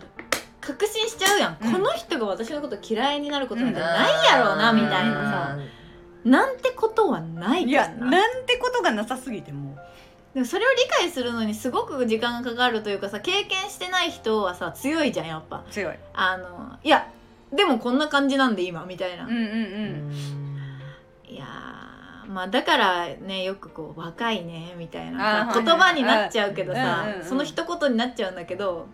[0.60, 1.72] 確信しちゃうやん、うん。
[1.72, 5.58] この人が私のこと嫌いになることなんてないやろうな、みたいなさ、
[6.24, 9.78] なんてことはないいやななんてことがなさすぎても
[10.34, 15.64] でもそれを理解するのにすごく時間がかかるというかさ経験してない人はさ強いじゃんやっぱ。
[15.68, 15.94] う強い。
[16.12, 17.08] あのいや
[17.52, 19.54] でもこんな感じなんで今みたいな、うんうんううん
[20.10, 20.47] ん
[21.28, 27.24] いやーまあだからねよくこう若いねみたいな言葉になっちゃうけどさうんうんうん。
[27.24, 28.86] その一言になっちゃうんだけど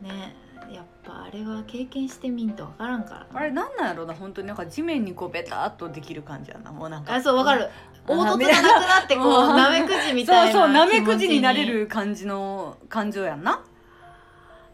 [0.00, 0.36] ね
[0.70, 3.20] やっぱあれは経験してみんとわからんから。
[3.20, 6.72] なあれなんなんやろうな本当になんか地面にこうベタっとできる感じやな。
[6.72, 7.14] もうなんか。
[7.14, 7.64] あそうわかる。
[7.64, 7.68] あ
[8.06, 9.56] 凹凸がなくなってこううん。
[9.56, 13.62] なめくじみそうたいなそうなめくじになれる感じの感情やんな。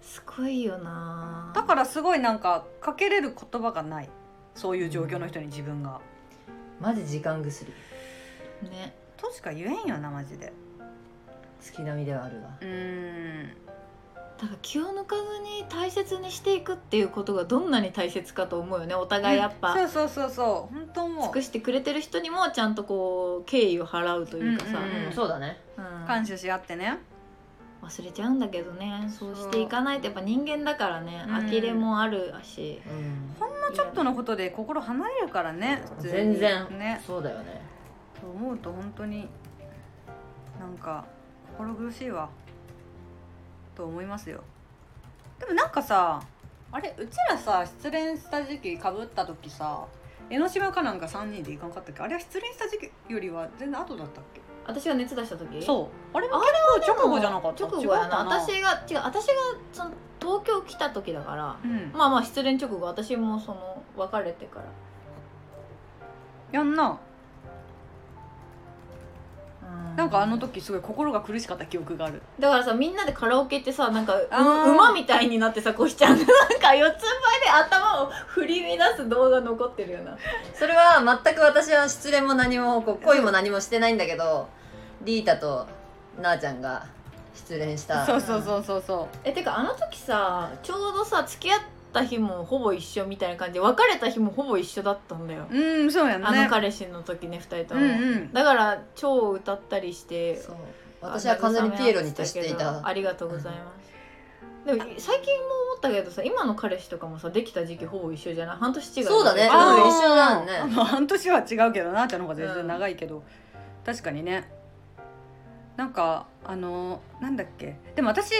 [0.00, 4.08] すごいよなだからすごいなんかかけれる言葉がない。
[4.54, 6.00] そういう状況の人に自分が
[6.80, 7.72] マジ時間薬
[8.62, 8.94] ね。
[9.16, 10.52] としか言えんよなマジで。
[11.60, 12.56] 月並みではあるわ。
[12.60, 13.48] うーん。
[14.38, 20.74] だから気を抜かずに大切にしていくっていうことがどんなに大切かと思うよねお互いやっぱ、そうそうそうそう。
[20.74, 25.12] 本当も尽くしてくれてる人にもちゃんとこう敬意を払うというかさ、うんうんうん。
[25.12, 25.60] そうだね。
[25.76, 26.04] うん。
[26.04, 26.98] う感謝し合ってね
[27.82, 29.08] 忘れちゃうんだけどね。
[29.08, 31.24] そうしていかないとやっぱ人間だからね。
[31.26, 31.50] うん。
[31.50, 33.34] 呆れもあるし、うん。
[33.38, 36.12] ほんのちょっとのことで心離れるからね普通に。
[36.12, 36.78] 全然。
[36.78, 37.02] ね。
[37.06, 37.60] そうだよね。
[38.20, 39.28] と思うと本当に
[40.58, 41.04] なんか
[41.56, 42.28] 心苦しいわ。
[43.74, 44.42] と思いますよ。
[45.38, 46.22] でもなんかさ
[46.70, 49.86] あれうちらさ失恋した時期かぶった時さ
[50.28, 52.02] 江ノ島かなんか3人で行かんかったっけ？
[52.02, 54.39] あれは失恋した時期よりは全然後だったっけ？
[54.66, 55.62] 私が熱出した時？
[55.64, 56.16] そう。
[56.16, 56.40] あれもあ
[56.80, 57.64] 結構直後じゃなかった？
[57.66, 58.18] 直後やな。
[58.18, 59.32] 私が違う私が
[59.72, 61.90] その東京来た時だからうん。
[61.94, 64.66] まあまあ失恋直後私もその別れてから。
[66.52, 66.88] やんな。
[66.90, 66.98] うん
[69.96, 72.22] なんかあの時すごい心が苦しかった記憶がある。
[72.38, 74.14] だからさみんなでカラオケってさなんか
[74.66, 77.00] 馬みたいになってさこうしちゃんが なんか四つん這い
[77.44, 80.16] で頭を振り乱す動画残ってるよな。
[80.54, 84.48] それは全く私は失恋も何もこう恋も何もしてないんだけど
[85.02, 85.66] リータと
[86.20, 86.84] なあちゃんが
[87.34, 88.04] 失恋した。
[88.06, 91.60] そうそうそうそうそえてかあの時さちょうどさ付き合っ
[91.92, 96.26] た日もほぼ一緒みたいな感じで別れた日もほぼ一緒だったんだよ、ううんそうやんね。
[96.26, 98.32] あの彼氏の時ね2人とも、うんうん。
[98.32, 100.56] だから超歌ったりしてそう。
[101.02, 102.86] 私は完全にピエロに徹していた。
[102.86, 103.72] ありがとうございま
[104.64, 108.56] す、でも最近も思ったけどさ今の彼氏とかもさできた時期ほぼ一緒じゃない？
[108.56, 109.48] 半年違いそうだね。
[109.50, 109.82] あー。
[109.82, 110.74] うん一緒だね。
[110.74, 113.22] まあ半年は違うけどなあちゃんの方が全然長いけど、
[113.84, 114.50] 確かにね。
[115.76, 117.76] なんかあのなんだっけ。
[117.94, 118.34] でも私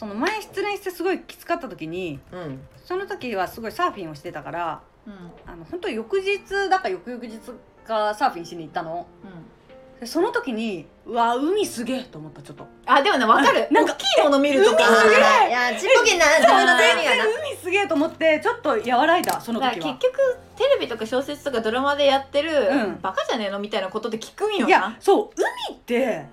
[0.00, 2.60] その前失恋してすごいきつかった時にうん。
[2.82, 5.12] その時はすごいサーフィンをしてたからうん。
[5.44, 7.38] あの本当翌日だか翌々日
[7.86, 9.06] かサーフィンしに行ったの。
[9.22, 10.00] うん。
[10.00, 12.66] でその時にうわ海すげえと思ったちょっと。
[12.86, 13.68] あでもね分かる。
[13.70, 14.88] なんか大きいもの見るとか。
[14.88, 15.48] 海すげえ。
[15.50, 17.24] いやちっぽけなそういうの意味がな。
[17.26, 19.70] 海すげえと思ってちょっと和らいだその時は。
[19.74, 23.00] だから結局テレビとか小説とかドラマでやってる、うん。
[23.02, 25.30] バカじゃねえのみたいなことって聞くんよいやなそう
[25.68, 26.24] 海って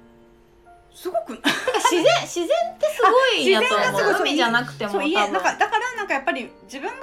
[0.97, 1.33] すごく。
[1.33, 1.43] 自
[2.01, 4.01] 然自然ってすごいんやとあ自然がすごい。
[4.01, 6.95] そう思う海じゃなくてもそういなんかだからなんかやっぱり自分が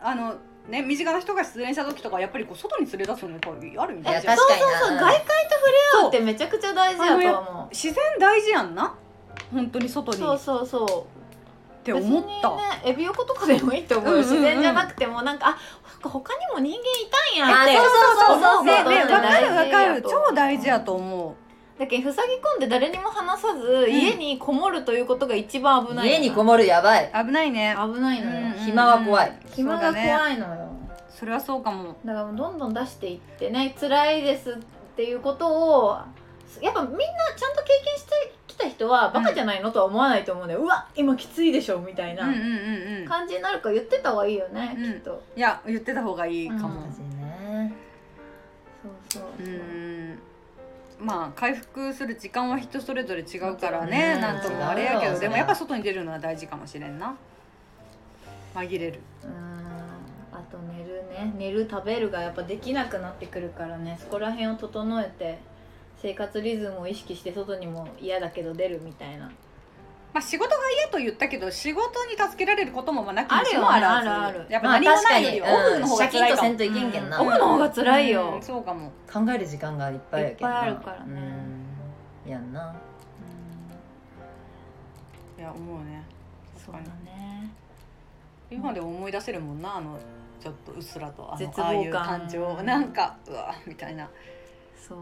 [0.00, 0.36] あの
[0.66, 7.68] ね身近な人が失恋した時とかやっぱりこう外に連れ出すのやっぱりあるみたいじゃんいや確かにそうそうな外界と触れ合うってめちゃくちゃ大事やと思う。
[7.68, 8.94] 自然大事やんな。
[9.52, 10.16] 本当に外に。
[10.16, 11.18] っそうそうそう。
[11.84, 18.64] て思った、別にねエビ横とかでもいいと思う,、自然じゃなくてもなんかあ他にも人間いたんやあってそうそうそうそう。
[18.64, 20.28] ね思ねわかるわかる大事やと思う。
[20.28, 21.36] 超大事やと思
[21.78, 27.04] だけど塞ぎ込んで誰にも話さず、家にこもるということが一番危ない家にこもるやばい。
[27.04, 27.76] う危ないね。
[27.76, 29.32] 危ないのよ、うん暇は怖い。
[29.54, 30.68] 暇が怖いのよ。
[31.08, 31.96] それはそうかも。
[32.04, 34.54] だからもうどんどん出していってね辛いですっ
[34.96, 35.48] ていうこと
[35.86, 35.98] を
[36.60, 36.96] やっぱみんな
[37.36, 42.46] ちゃんと経験してきた人はバカじゃないのとは思わないと思うね、うわ今きついでしょみたいなうんうんうん
[43.02, 43.04] うん。
[43.04, 45.22] 感じになるから言ってた方がいいよね、うんきっと。
[45.36, 46.80] いや言ってた方がいいかも。
[46.80, 47.74] うん
[48.82, 49.44] そうそうう。
[49.44, 49.97] そう、ん
[51.00, 54.14] まあ回復する時間は人それぞれ違うからね。
[54.16, 54.20] うん。
[54.20, 57.16] なんともあれやけどでもやっぱ外に出るのは大事かもしれんな。
[58.54, 59.00] 紛れる。
[59.24, 59.30] うん。
[60.32, 61.32] あと寝るね。
[61.36, 63.96] 寝る食べるがやっぱできなくなってくるからね。
[64.00, 65.38] そこら辺を整えて
[66.00, 69.30] 生活リズムを意識して外にも嫌だけど出るみたいな
[70.18, 74.46] まあ仕事が嫌と言ったけど仕事に助けられることもまあなきにしあるあるある。
[74.48, 78.32] やっぱまあ何もないよ確りオフの方が辛いオフの方が辛いよ。
[78.34, 78.42] うん。
[78.42, 78.90] そうかも。
[79.10, 81.22] 考える時間がいっぱいいっぱいあるからね。
[82.26, 82.30] うん。
[82.32, 82.74] やんな。
[85.38, 86.02] いや思うね。
[86.56, 87.50] そうだ確かにね。
[88.50, 89.96] 今でも思い出せるもんなあの
[90.42, 91.64] ちょっとうっすらとあ望感。
[91.64, 92.62] ああいう感情。
[92.64, 94.08] なんかうわみたいな。
[94.76, 94.98] そう。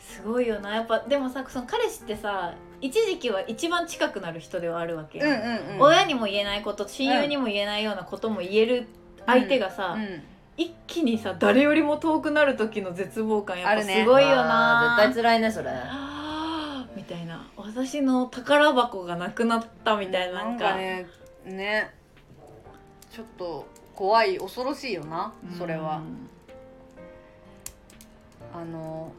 [0.00, 0.76] すごいよな。
[0.76, 5.80] やっぱでもさその彼氏ってさ一時期は一番近くなる人ではあるわけよ、うんうんうん。
[5.80, 8.86] 親にも言えないこと親友にも言えないようなことも言える
[9.26, 10.22] 相手がさ、うん
[10.58, 15.70] 一気にさ誰よりも遠くなる時の絶望感やっぱすごいよな、あー絶対辛いねそれ。
[16.96, 17.48] みたいな。
[17.56, 20.74] 私の宝箱がなくなったみたいななんか。
[20.74, 21.06] ね
[21.44, 21.94] ね。
[23.08, 26.02] ちょっと怖い恐ろしいよなそれは。
[28.52, 29.12] あの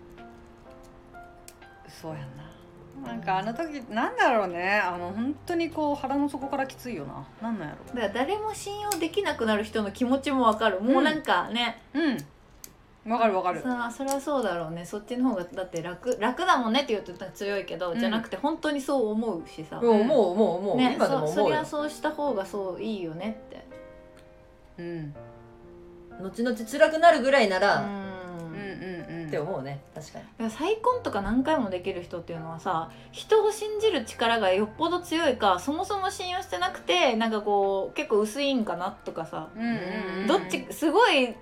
[1.88, 2.49] そうやんな
[3.06, 4.80] なんかあの時なんだろうね。
[4.80, 7.26] あの本当にこう腹の底からきついよな。
[7.42, 7.94] なんなんやろ。
[7.94, 10.82] だから誰も信用できなくなる人の気持ちもわかる。
[10.82, 12.12] もうなんかね、う
[13.10, 13.12] ん。
[13.12, 13.62] わかるわかる。
[13.62, 14.86] さあそれはそうだろうね。
[14.86, 18.00] そっちの方がだって楽楽だもんねって言うと強いけど、うん。
[18.00, 21.56] じゃなくて本当にそう思うしさ、もうもうもうもう、ね今でもそそ思うよ。
[21.56, 23.66] りゃそうした方がそういいよねって。
[24.80, 25.16] うん。
[26.22, 27.82] 後々辛くなるぐらいなうら、
[29.30, 29.82] って思うね。
[29.96, 30.50] 確かに。
[30.50, 41.36] 再婚とか何回もできる人っていうのはさ人を信じる力がよっぽど強いかそもそも信用してなくてなんかこう結構薄いんかなとかさ、うんうんうんどっちすごい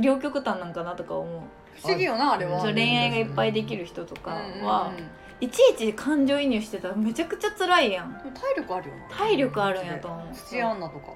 [0.00, 1.40] 両極端なんかなとか思う。
[1.82, 2.60] 不思議よなあれは。
[2.60, 4.92] そう恋愛がいっぱいできる人とかは、
[5.40, 8.12] いちいち感情移入してたらめちゃくちゃ辛いやん。
[8.34, 9.16] 体力あるよな。
[9.16, 10.34] 体力あるんやと思う。
[10.34, 11.12] 土屋アンナとか。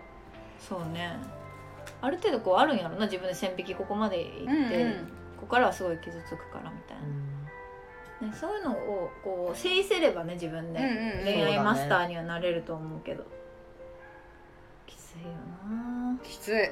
[0.59, 0.93] そう。
[0.93, 1.17] ね。
[2.01, 6.97] ある程度こうあるんやろな自分で線引きここまでいって、うんうんここからはすごい傷つくからみたい
[8.20, 11.24] な、ね、そういうのをこう制せればね自分で、うんうんうん。
[11.24, 13.24] 恋愛マスターにはなれると思うけど。
[14.87, 15.28] きついよ
[15.68, 16.18] な。
[16.22, 16.70] きつい。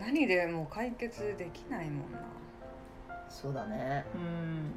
[0.00, 2.18] 何でも解決できないもんな。
[3.28, 4.04] そうだね。
[4.14, 4.74] うん。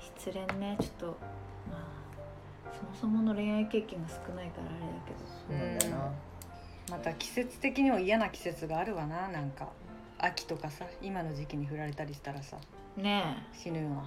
[0.00, 0.76] 失恋ね。
[0.80, 1.06] ちょっと
[1.70, 5.18] まあそもそもの恋愛経験が少ないからあれだけど。
[5.28, 6.12] そうなんだよな、
[6.90, 9.68] また季節的にも嫌な季節があるわななんか。
[10.18, 12.56] 秋とかさ今の時期に振られたりしたらさ。
[12.96, 14.04] ね死ぬわ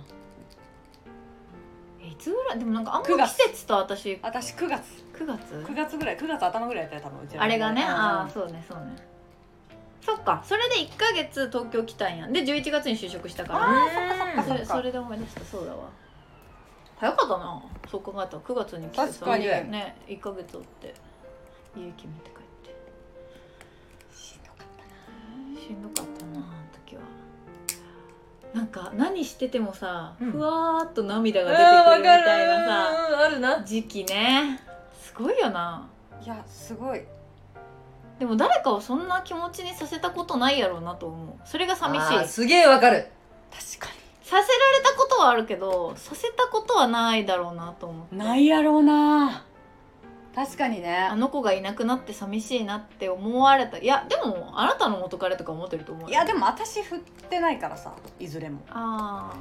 [2.02, 2.60] えいつぐらい？
[2.60, 3.38] でもなんかあん9ま月。
[3.38, 4.20] 季節と私。
[4.22, 4.84] 私9月。
[5.14, 6.18] 9月？9月ぐらい。
[6.18, 7.44] 9月頭ぐらいやったよ多分うちら。
[7.44, 7.82] あれがね。
[7.82, 7.88] うん。
[7.88, 8.96] ああそうねそうね。
[10.02, 10.42] そっか。
[10.46, 12.28] それで1か月東京来たんや。
[12.28, 13.66] で11月に就職したから。
[13.68, 15.42] あーそっかそっかそれそれで思い出した。
[15.44, 15.90] そうだわ。
[16.98, 17.62] 早かったな。
[17.92, 19.46] そう考えたら9月に来てさ確かに。
[19.46, 20.94] ね1か月おって。
[21.76, 22.45] 家決めて帰っ
[25.66, 26.46] しんどかったなあの
[26.86, 27.02] 時は。
[28.54, 30.32] なんか何しててもさ、うん。
[30.32, 33.64] ふわーっと涙が出てくるみたいなさあるな。
[33.64, 34.62] 時期ね。
[35.02, 35.88] すごいよな。
[36.24, 37.02] いやすごい。
[38.20, 41.48] でも誰かをそんな気持ちにさせたことないやろうなと思う。
[41.48, 42.06] それが寂しい。
[42.18, 43.08] あーすげえわかる。
[43.52, 44.48] 確かさせられ
[44.84, 48.40] たことはあるけどさせたことはないだろうなと思って。
[48.40, 49.46] いやろうな
[50.36, 50.98] 確かにね。
[50.98, 53.78] あの子がいなくなって寂しいなって思われた。
[53.78, 56.10] いやでもあなたの元彼とか思ってると思うよ。
[56.10, 58.60] いやでも私振ってないからさいずれも。
[58.70, 59.34] あ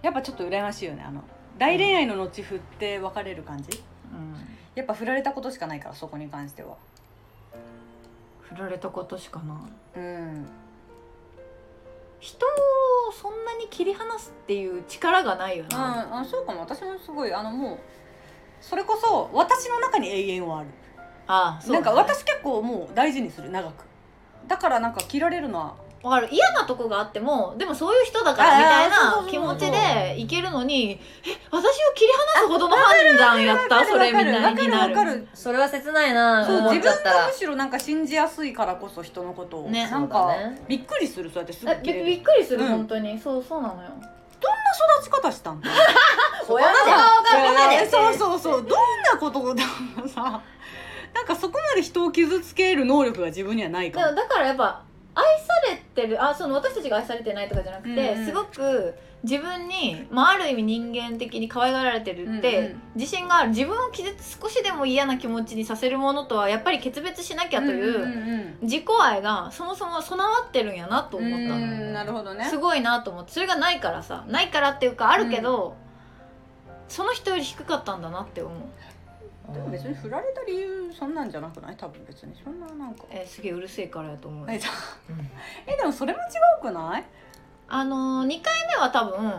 [0.00, 1.22] やっぱちょっと羨ましいよねあの。
[1.58, 3.82] 大恋愛の後振って別れる感じ？
[4.12, 4.34] あうん。
[4.74, 6.76] やっぱ振られたことしかないからそこに関しては。
[8.40, 9.54] 振られたことしかな
[9.96, 10.00] い。
[10.00, 10.48] うん。
[12.18, 16.60] 人をそんなに切り離すっていう力がないようんな、あそうかも。
[16.60, 17.78] 私もすごいあのもう
[18.60, 20.68] それこそ私の中に永遠はある。
[21.26, 23.84] ああそうなんか私結構もう大事にする長く。
[24.46, 26.28] だからなんか切られるのはわかる。
[26.30, 30.98] 嫌なとこがあってもでもそういう人だからみたいな気持ちでいけるのにえ
[31.50, 33.84] 私を切り離すほどの判断やった？
[33.84, 35.14] それみたいになわかるわかる。
[35.16, 39.90] るそれは切ないなそう自分がむしろなんか信じやすいからこそ人のことを、ね。
[39.90, 40.34] なんか、
[40.66, 42.04] びっくりするそうやってすぐ切れる。
[42.06, 43.18] びっくりする、うん本当に。
[43.18, 43.90] そうそうなのよ
[44.46, 45.70] 育ち方したんだ？
[46.48, 48.62] 親の顔が見てそうそうそう。
[48.62, 49.54] どんなことを
[50.08, 50.40] さ
[51.14, 54.82] なんかそこまで人を傷つける能力が自分にはないからだだからやっぱ
[55.18, 58.26] 愛されてるあその私たちが愛されてないとかじゃなくて、うんうん。
[58.26, 58.94] すごく
[59.24, 62.82] 自分に、まあ、ある意味人間的に可愛がられてるって、うんうん。
[62.94, 63.48] 自信がある。
[63.50, 72.44] 自分を傷つ少しでも嫌な気持ちにさせるものとはやっぱり決別しなきゃという、んんうん自己愛がそもそも備わってるんやなと思ったの、うんなるほどね。
[72.44, 75.76] すごいなと思ってそれがないからさないからっていうかあるけど、
[76.88, 78.58] その人より低かったんだなって思う、
[79.52, 81.76] でも別に振られた理由そんなんじゃなくない？
[81.76, 83.04] 多分別にそんななんか。
[83.10, 84.74] えーすげえうるせえからやと思う、えじゃあ。
[85.10, 85.30] うん。
[85.66, 86.22] えでもそれも違
[86.60, 87.04] うくない？
[87.68, 89.32] あのー、2回目は多分うん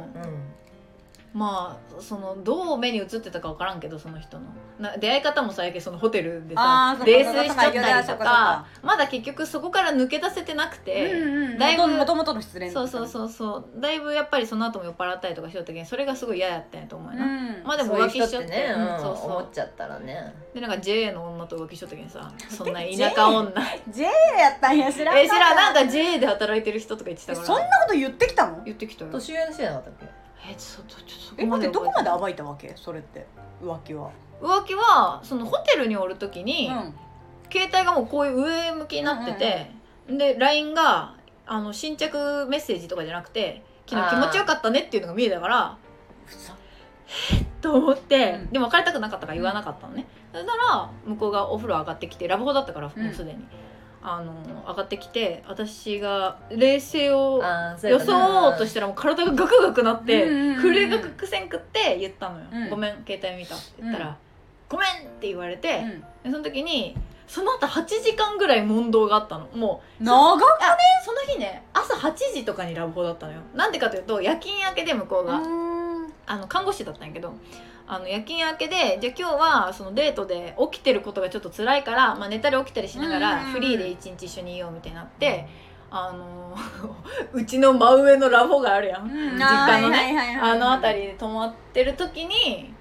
[1.33, 4.45] まあそのどう目に映ってたか分からんけどその人の。
[4.79, 8.65] な出会い方も最近そのホテルでさ泥酔しちゃったりとか。
[8.81, 13.81] まだ結局そこから抜け出せてなくて、うんだいぶもともとの失恋そうそうそうそう。
[13.81, 17.63] だいぶやっぱりその後も酔っ払ったりとかしよったけんそれがすごい嫌やったんやと思うよな、うん。
[17.63, 18.49] まあでも浮気しちゃって。
[18.49, 19.31] ね、うんそうそう。
[19.31, 20.33] 思っちゃったらね。
[20.53, 23.51] でなんか JA の女と浮気しとったけんさ そんな田舎女。
[23.89, 24.09] J や
[24.57, 27.43] ったんや知らんえ知らんなんか JA で働いてる人とか言ってたから。
[27.43, 28.63] えそんなこと言ってきたの？
[28.63, 29.11] 言ってきたよ。
[29.11, 30.18] 年上の人じゃなかったっけ？
[30.47, 32.73] えちょっとちょっとそえ待ってどこまで覚暴いたわけ？
[32.75, 33.25] それって。
[33.61, 34.11] 浮気は。
[34.41, 36.93] 浮気はそのホテルにおる時に、うん。
[37.51, 39.71] 携帯がもうこういう上向きになってて、
[40.07, 41.15] で LINE が
[41.45, 45.77] あの新着メッセージとかじゃなくて昨日気持ちよかったねっていうのが見えたから
[46.25, 46.55] ふざ
[47.59, 48.51] と思って、うん。
[48.51, 53.03] でも別れたくなかったから言わなかったのね、そしたら向こうがお風呂上がってきてラブホだったからうん。
[53.03, 53.39] もうすでに、
[54.01, 54.33] あの
[54.67, 57.41] 上がってきて私が冷静を
[57.81, 60.25] 装おうとしたらもう体がガクガクなって
[60.61, 62.69] 震えが隠せんくって言ったのよ「うん。
[62.69, 64.15] ごめん携帯見た」って言ったら「うん。
[64.69, 65.99] ごめん!」って言われて、うん。
[65.99, 66.95] でその時に
[67.27, 69.47] その後8時間ぐらい問答があったの。
[69.53, 70.37] もう長っ。
[70.37, 73.39] あその日ね朝8時とかにラブホだったのよ。
[73.53, 75.39] なんでかというと夜勤明けで向こうが、
[76.29, 77.33] あの看護師だったんやけど
[77.87, 85.47] あの夜勤明けでじゃあ今日はそのデートで起きてることがちょっっと辛いから、まあ、寝たり起きたりしながうんらフリーで一日一緒にいようみたいになって、
[85.89, 86.55] あの
[87.33, 89.37] うちの真上のラボがあるやん、うん。
[89.37, 92.71] 実家のね、あの辺りで泊まってる時に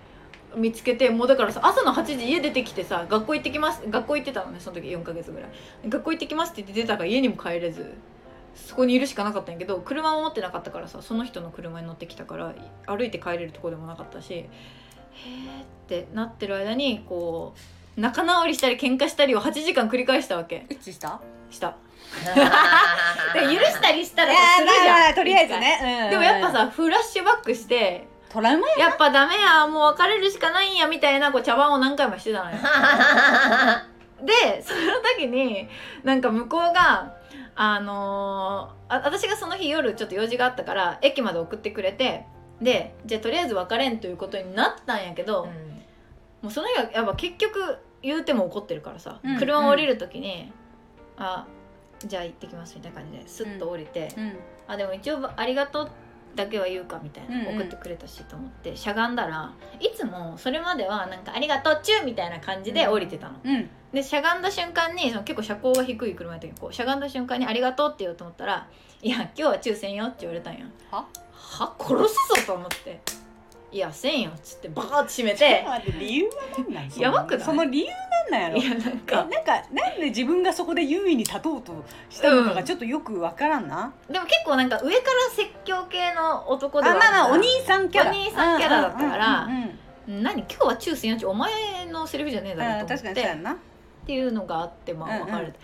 [0.54, 5.50] 見つけてもうだからさ朝の8時家出てきてさ学校行ってきます学校行ってたのねその時4ヶ月ぐらい。
[5.88, 7.94] 学校行ってきますって言って出たから家にも帰れず
[8.66, 12.54] そこにいるしかなかったんやけど車も持ってなかったからさその人の車に乗ってきたから
[12.86, 14.48] 歩いて帰れるとこでもなかったしへーっ
[15.88, 17.54] てなってる間にこ
[17.96, 20.66] う仲直りしたり喧嘩したりを8時間繰り返したわけ。
[20.70, 21.20] 一致した？
[21.50, 21.76] した。
[23.34, 32.56] で許したりしたらするじゃんとりあえずね、うんでもやっぱさフラッシュバックしてトラウマややっぱダメやもう別れるしかないんやみたいなこう茶番を何回もしてたのよ。
[34.22, 34.80] でその
[35.16, 35.68] 時に
[36.02, 37.12] なんか向こうが
[37.60, 42.24] あのーあ私がその日夜ちょっと用事があったから駅まで送ってくれて
[42.62, 45.46] でじゃあとりあえず別れんということになったんやけど、
[46.40, 50.52] もうその日はやっぱ結局言うても怒ってるからさ、うん車降りる時に
[51.18, 51.46] 「あ
[51.98, 54.38] じゃあ行ってきます」みたいな感じですっと降りて、うん。
[54.68, 55.90] あでも一応「ありがとう」
[56.34, 57.60] だけは言うかみたいな、うんうん。
[57.60, 63.70] 送ってくれたしと思ってしゃがんだらいつもそれまではなんか「ありがとうチュー」みたいな感じで降りてたの、うん。
[63.92, 68.66] でしゃがんだ瞬間にその結構車高が低い車やったけどこうしゃがんだ瞬間に「ありがとう」って言おうと思ったら
[69.02, 71.06] 「いや今日はチューせんよ」って言われたんやは？
[71.32, 71.74] は？
[71.78, 73.00] 殺すぞと思って
[73.70, 76.90] 「いやせんよ」っつってバーッて閉めて待って理由は何なん？
[76.98, 77.44] やばくない？
[77.44, 78.56] その理由なんなんやろ？
[78.56, 88.10] いやなんえかなんかなんで自分がそこで優位に立とうとしたのかがちょっとよくわからんな、でも結構なんか上から説教系の男あではまあまあお兄さんキャラ。
[88.10, 89.62] お兄さんキャラだったからうんうん
[90.08, 90.40] うんうん何？
[90.40, 93.20] 今日はチューせんよってお前のセリフじゃねえだろあ確うと思って。
[93.20, 93.52] かにそうやんな。
[93.52, 93.56] っ
[94.06, 95.26] ていうのがあってまあうんうん。
[95.26, 95.54] 分かる、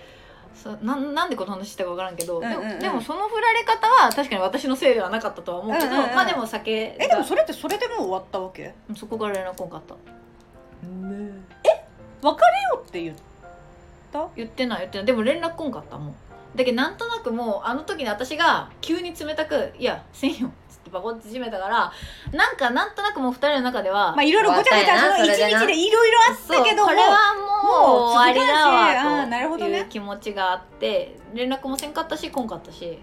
[0.55, 2.78] そうなんなんでこの話したか分からんけど、でもうんうんうん。
[2.78, 6.14] でもその振られ方は確かに私のせいではなかったとは思うけど、うんうんうん。
[6.14, 8.74] まあでも酒えでもそれってそれでもう終わったわけ？
[8.96, 9.94] そこから連絡来んかった。
[10.84, 13.16] 別れようって言っ
[14.12, 14.28] た？
[14.36, 15.07] 言ってない言ってない。
[15.07, 16.14] でも連絡来んかったもん。
[16.55, 20.52] だけどなんとなくもうあの時に私が急に冷たく「いやせんよ」
[20.99, 21.92] っつって閉めたから
[22.32, 29.78] なんかなんとなくもう二人の中では、まあいろいろごちゃごちゃその一日でいろいろあったけどこれはもう終わりだわとなるほどね。
[29.78, 32.99] いう気持ちがあって連絡もせんかったし来んかったし。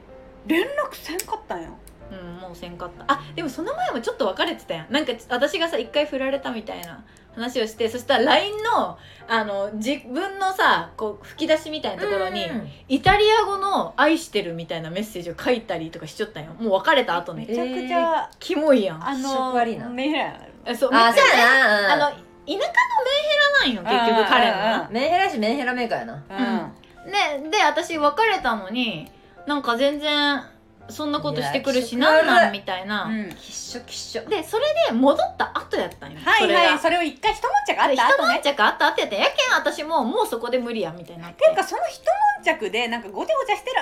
[0.48, 1.70] 連絡せんかったんや。
[2.12, 3.06] うんもうせんかった。
[3.08, 4.92] あでもその前もちょっと別れてたやん。
[4.92, 7.04] なんか私がさ一回振られたみたいな
[7.34, 12.68] 話をしてそしたら LINE のあの自分のさこう吹き出しみたいなところに、うん。
[12.90, 16.52] イタリア語の「愛してる」みたいなメッセージを書いたりとかしちゃったんよ。
[16.60, 17.46] もう別れた後に。
[17.46, 19.08] めちゃくちゃ、キモいやん。
[19.08, 22.60] あのメンヘラやなえそうめっちゃあの田舎のメンヘ
[23.38, 26.14] ラなんよ結局彼もなメンヘラしメンヘラメーカーやな。
[26.14, 27.08] う
[27.40, 27.42] ん。
[27.44, 29.10] でで私別れたのに
[29.48, 30.42] なんか全然
[30.90, 32.52] そんなことしてくるしなんなん？
[32.52, 33.30] みたいな、うん。
[33.30, 36.20] きっしょきっしょでそれで戻った後やったんよ。
[36.24, 36.80] はいそれがはい。
[36.80, 38.40] それを一回一悶着あっでた後ね。
[38.42, 41.30] 一悶着あった後やったんやけん私ももうそこで無理やみたいにな。
[41.30, 42.02] ってていうかその一
[42.40, 43.78] 悶着でなんかごちゃごちゃしてる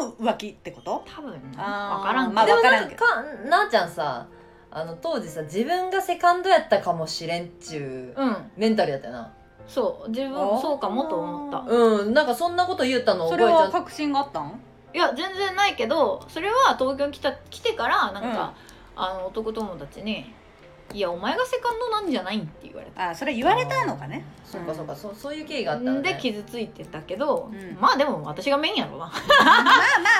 [0.00, 1.04] 間の浮気ってこと？
[1.06, 3.06] 多分分からんけど、まあでもわからんけど。
[3.06, 4.26] なんかかなあちゃんさ
[4.70, 8.36] あの当時さ自分がセカンドやったかもしれんっちゅううん。
[8.56, 9.32] メンタルやったよな。
[9.66, 10.10] そう。
[10.10, 11.58] 自分そうかもと思った。
[11.70, 12.14] うん。
[12.14, 13.62] なんかそんなこと言ったのそれ覚えちゃう。
[13.66, 14.60] は確信があったん？
[14.94, 18.54] いや全然ないけどそれは東京に来た来てからなんか、
[18.94, 20.32] あの男友達に
[20.94, 23.10] 「いやお前がセカンドなんじゃないん?」って言われた。
[23.10, 24.24] あそれ言われたのかね。
[24.44, 26.12] そうかそうかそうそういう経緯があったのね。
[26.12, 27.76] で傷ついてたけど、うん。
[27.80, 29.10] まあでも私がメインやろな。
[29.10, 29.52] まあ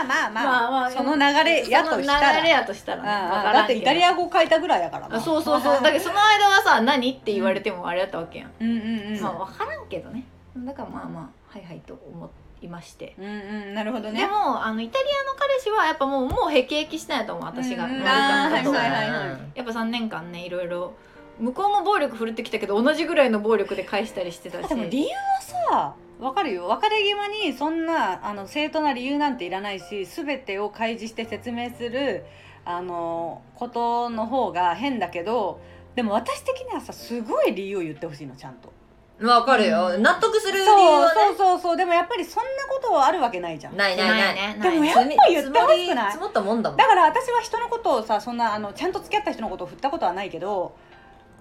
[0.08, 0.70] まあまあまあまあ。
[0.82, 3.02] まあその流れやとしたその流れらやとしたら。
[3.04, 3.58] ねああわからんけど。
[3.58, 5.20] だってイタリア語書いたぐらいやからなあ。
[5.20, 5.82] そうそうそう。
[5.82, 9.22] だけどその間はさ「何?」って言われてもあれやったわけやん、うんうんうん。
[9.22, 10.24] まあ分からんけどね。
[10.56, 12.30] だからまあまあはいはいと思
[12.64, 13.14] いまして。
[13.18, 13.28] うんう
[13.70, 14.20] んなるほどね。
[14.20, 18.70] でもあのイタリアの彼氏はやっぱもうもうへきへきしたんやと思う私がうんうんマリカのこと。
[18.70, 19.38] をはいはいはいはい。
[19.54, 20.94] やっぱ3年間ねいろいろ
[21.38, 24.68] 向こうも暴力振るってきたけど同じぐらいの暴力で返したりしてたし。
[24.68, 26.68] でも理由はさわかるよ。
[26.68, 32.24] 別れ際にそんなあの正当な理由なんていらないし全てを開示して説明する
[32.64, 35.60] あのことの方が変だけど
[35.96, 38.72] でも私的にはさすごい理由を言ってほしいのちゃんと
[39.20, 39.92] わかるよ。
[39.94, 40.02] うん。
[40.02, 41.14] 納得する理由そうはね。
[41.14, 41.76] そうそうそう。
[41.76, 43.76] でもやっぱりそんなことあるわけないじゃん。
[43.76, 44.34] ないないない。
[44.34, 46.76] ねでもないやっぱ言ってほしくない積もったもんだもん。
[46.76, 50.74] だから私は人のことをさそんなあのちゃんと付き合った人のことを振ったことはないけど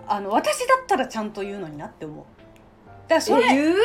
[0.07, 2.25] あの私だったらちゃんと言うのになって思う。
[3.07, 3.77] だからそれえ言う？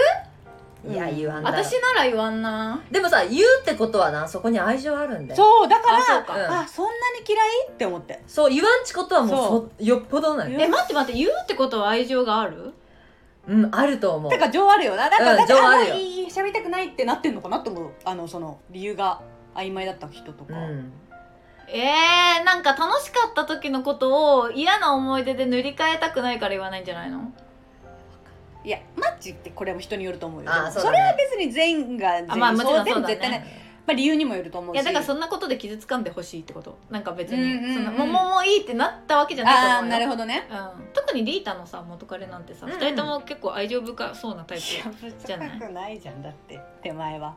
[0.86, 2.80] いや言わんだろ私なら言わんな。
[2.90, 5.36] でもさ言うってことはなそこに愛情あるんだよ。
[5.36, 6.36] そうだからあそうか。
[6.36, 6.52] うん。
[6.58, 7.48] あそんなに嫌い？
[7.70, 8.22] って思って。
[8.26, 10.50] そう言わんちことはもうそよっぽどない。
[10.50, 12.74] 言え待って待って言うってことは愛情がある？
[13.48, 14.30] うんあると思う。
[14.30, 15.08] てか情あるよな。
[15.08, 15.94] だから、うんだって情あるよ。
[15.94, 17.60] あもういい喋りたくないってなってんのかな？
[17.60, 19.22] と思うあのその理由が
[19.54, 20.92] 曖昧だった人とか、うん。
[21.66, 27.32] えー、なんか楽しかった時のことを嫌な思い出で塗り替えたくないから言わないんじゃないの？
[28.64, 30.50] いやマッチってこれも人によると思うよ。
[30.50, 30.98] でもあーそうだね。
[30.98, 34.76] れは別に全員が全員あまあもちろんでそうだね絶対ね、まあ、理由にもよると思うし。
[34.76, 36.76] いやだからそんなことで傷つかんでほしいってこと。
[36.90, 37.74] なんか別に、うんうんうん。
[37.74, 39.90] そのもうもうもういいってなったわけじゃないとああ思うよ。
[39.90, 40.46] なるほどね。
[40.50, 42.78] うん、特にリータのさ元彼なんてさ、うんうん。
[42.78, 47.34] 二人とも結構愛情深そうなタイプいやぶつかくないじゃんだって手前は。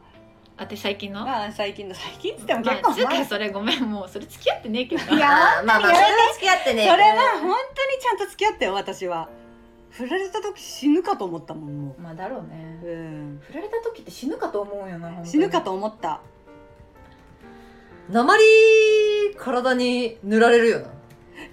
[0.58, 1.24] あて最近の？
[1.24, 3.00] まあ最近の最近っつってもまあ結構前。
[3.00, 5.18] つうかそれごめんもうそれ付き合ってねえけどな。
[5.18, 7.56] いやあーまあまあそれは付き合ってねそれは本当に
[8.02, 9.30] ちゃんと付き合ってよ私は。
[9.90, 12.80] 振られた時死ぬかと思ったもんもまあだろうね。
[12.82, 15.28] う、うん、振られた時って死ぬかと思うよな本当に。
[15.28, 16.22] 死ぬかと思った
[18.12, 18.44] 鉛
[19.38, 20.88] 体に塗られるよな。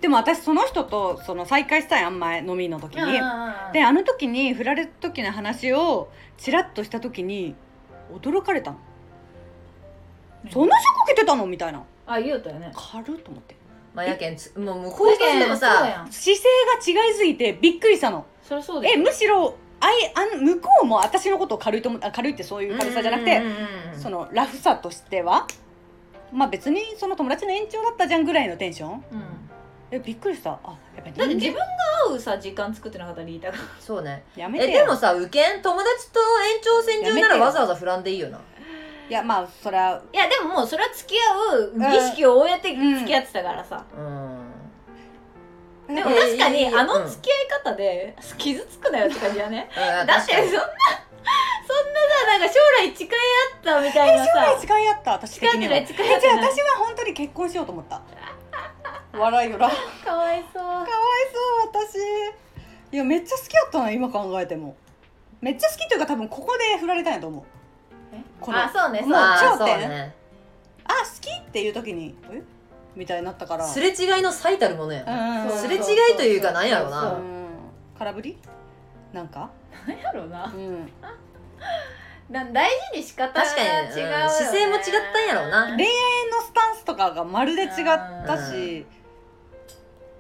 [0.01, 3.13] でも私その人とその再会したやん前飲みの時に、
[3.73, 7.55] であの時に振られた時の話をチラッとした時に
[8.13, 8.81] 驚かれたの、う
[10.49, 11.83] んそんな服着てたのみたいな。
[12.07, 12.73] あ言うたよね。
[12.75, 13.57] 軽っと思って。
[13.93, 16.41] まあやけんつもう向こうとしてもさ姿
[16.87, 18.25] 勢が違いすぎてびっくりしたの。
[18.43, 18.95] そりゃそうだよ。
[18.97, 23.43] えむしろあいあん向こうも私のことを軽いと思あ軽いってそういう軽さじゃなくて、
[24.01, 25.49] そのラフさとしては
[26.33, 28.91] まあ別にその友達の延長だったじゃんぐらいのテンション？
[28.93, 29.03] うん。
[29.91, 30.51] えびっくりした。
[30.51, 31.67] あやっぱりだって自人分が
[32.11, 33.57] 会うさ時間作ってなかったらリータが。
[33.81, 34.23] そうね。
[34.37, 34.71] 間やめてよ。
[34.71, 37.45] えでもさ受験友達と延長線上ならやめてよ。
[37.45, 38.39] わざわざ振らんでいいよな。
[39.09, 42.95] いやまあそれはいやでももうそれは付き合う儀式を終えてうん。
[42.97, 45.95] 付き合ってたからさ、うん。
[45.95, 49.71] でもえ確かにいやいやあの付き合い方で傷つくなよって感じだね。
[49.75, 50.61] うんだってそんな
[51.25, 51.31] な
[51.69, 53.13] さなんか将来誓い合
[53.61, 55.75] ったみたいな将来さ誓い合った私的には。
[55.75, 56.15] 誓ってない誓い合ってな。
[56.15, 58.03] いえじゃあ私は本当に結婚しようと思った。
[59.13, 60.75] 笑いよらかわいかわいそうそう
[61.85, 61.99] 私。
[62.93, 64.77] いやめっちゃ好きやったな今考えても。
[65.41, 67.45] めっちゃ好きというか多分ここで振られたんやと思う。
[68.41, 69.81] このあそうねそうもうあー頂点？
[69.81, 70.15] そうね。
[70.85, 72.43] あ好きっていう時にえ？
[72.97, 73.67] みたいになったから。
[73.67, 75.83] すれ違いの最たるものやうんそうすれ違い
[76.17, 77.19] というかなんやろうそうなう。
[77.19, 77.47] ん
[77.99, 78.39] 空振り？
[79.13, 79.51] なんか？
[79.89, 80.45] なんやろうな。
[80.45, 80.87] うん。
[82.31, 84.83] だ大事に仕方が確かに、違うんね、姿勢も違っ
[85.13, 85.67] たんやろうな。
[85.77, 85.89] 恋愛
[86.31, 87.73] のスタンスとかがまるで違っ
[88.27, 88.87] たし。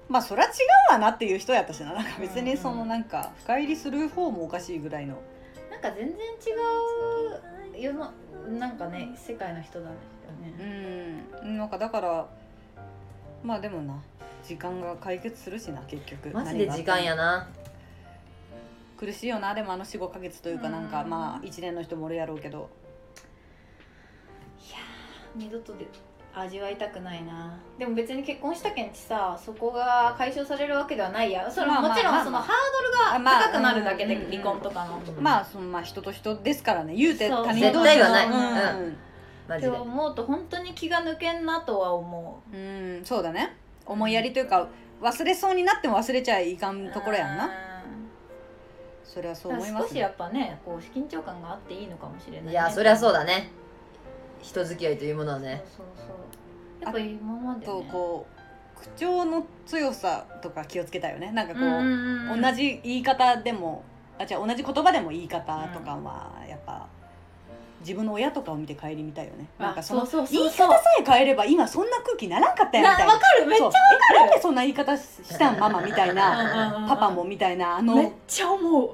[0.08, 1.92] まあそりゃ違うわなっていう人やったしな。
[1.92, 5.18] なんか別にそのなんか深入りする方もおかしいぐらいの。
[5.70, 6.16] なんか全然違
[7.76, 8.10] う世の
[8.58, 9.96] なんかね世界の人だね。
[11.44, 11.58] うん。
[11.58, 12.26] なんかだから
[13.44, 14.00] まあでもな
[14.42, 16.30] 時間が解決するしな結局。
[16.30, 17.46] マジで時間やな
[18.98, 19.54] 苦しいよな。
[19.54, 22.68] でもあの45か月というかなんかうんまあ1年の人もおるやろうけど。
[24.58, 25.86] いやー二度とで
[26.34, 27.58] 味わいたくないな。
[27.78, 31.50] でも別に結婚したけんちさそこが解消されるわけではないや。
[31.50, 32.46] それもちろまあんそのハー
[33.12, 35.00] ドルが高くなるだけでまあ離婚とかの。
[35.20, 36.94] まあそのまあ人と人ですからね。
[36.94, 38.26] 言うて他人同士の絶対はない。
[38.26, 38.88] うん。
[38.88, 38.96] って
[39.48, 39.70] マジで。
[39.70, 42.56] 思うと本当に気が抜けんなとは思う。
[42.56, 43.56] うんそうだね。
[43.86, 44.68] 思いやりというか
[45.00, 47.46] 忘れそうになっても忘れちゃいかんところやんな。
[47.46, 47.48] う
[49.08, 53.50] それはそうん思います少しやっぱねこう緊張感があっていいのかもしれない、ね、いやそりゃそうだね。
[54.42, 55.64] 人付き合いというものはね。
[55.76, 56.06] そうそう。
[56.06, 58.26] そうやっぱ今まで、ね、とこ
[58.76, 61.32] う口調の強さとか気をつけたいよね。
[61.32, 63.82] なんかこう、うん同じ言い方でも
[64.18, 66.86] あじゃ同じ言葉でも言い方とかはやっぱ
[67.80, 69.48] 自分の親とかを見て帰りみたいよね。
[69.58, 73.12] なんかその言い方さえ変えれば今そんな空気ならんかったやんみたいな。
[73.12, 73.82] なわかるめっちゃわそう
[74.14, 76.82] えなんでそんな言い方したんママみたいうんうんうんうん。
[76.82, 77.94] なパパもみたいなあの。
[77.96, 78.90] めっだかちゃ思う。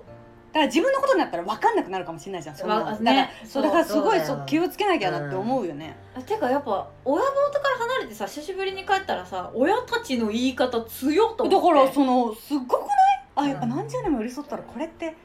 [0.53, 2.85] ら自分のことになったら分かんなくなるかもしれないじゃんそんなの。
[2.85, 5.97] わだからねそうだからすごいそ気をつけなきゃなって思うよね。
[6.17, 12.91] あてかやっぱ親元から離れてさ久しぶりに帰ったらさ親たちの言い方強っとだからそのすっごくない？
[13.37, 13.71] あやっぱうん。
[13.71, 15.17] 何十年も寄り添ったらこれって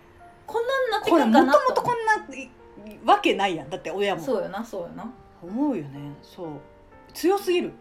[0.47, 2.49] こんなんなってくるかなもとこんない
[3.05, 3.69] わけないやん。
[3.69, 4.21] だって親も。
[4.21, 5.11] そうよなそうよな、
[5.41, 5.99] 思うよね。
[6.21, 6.49] そう。
[7.13, 7.71] 強すぎる。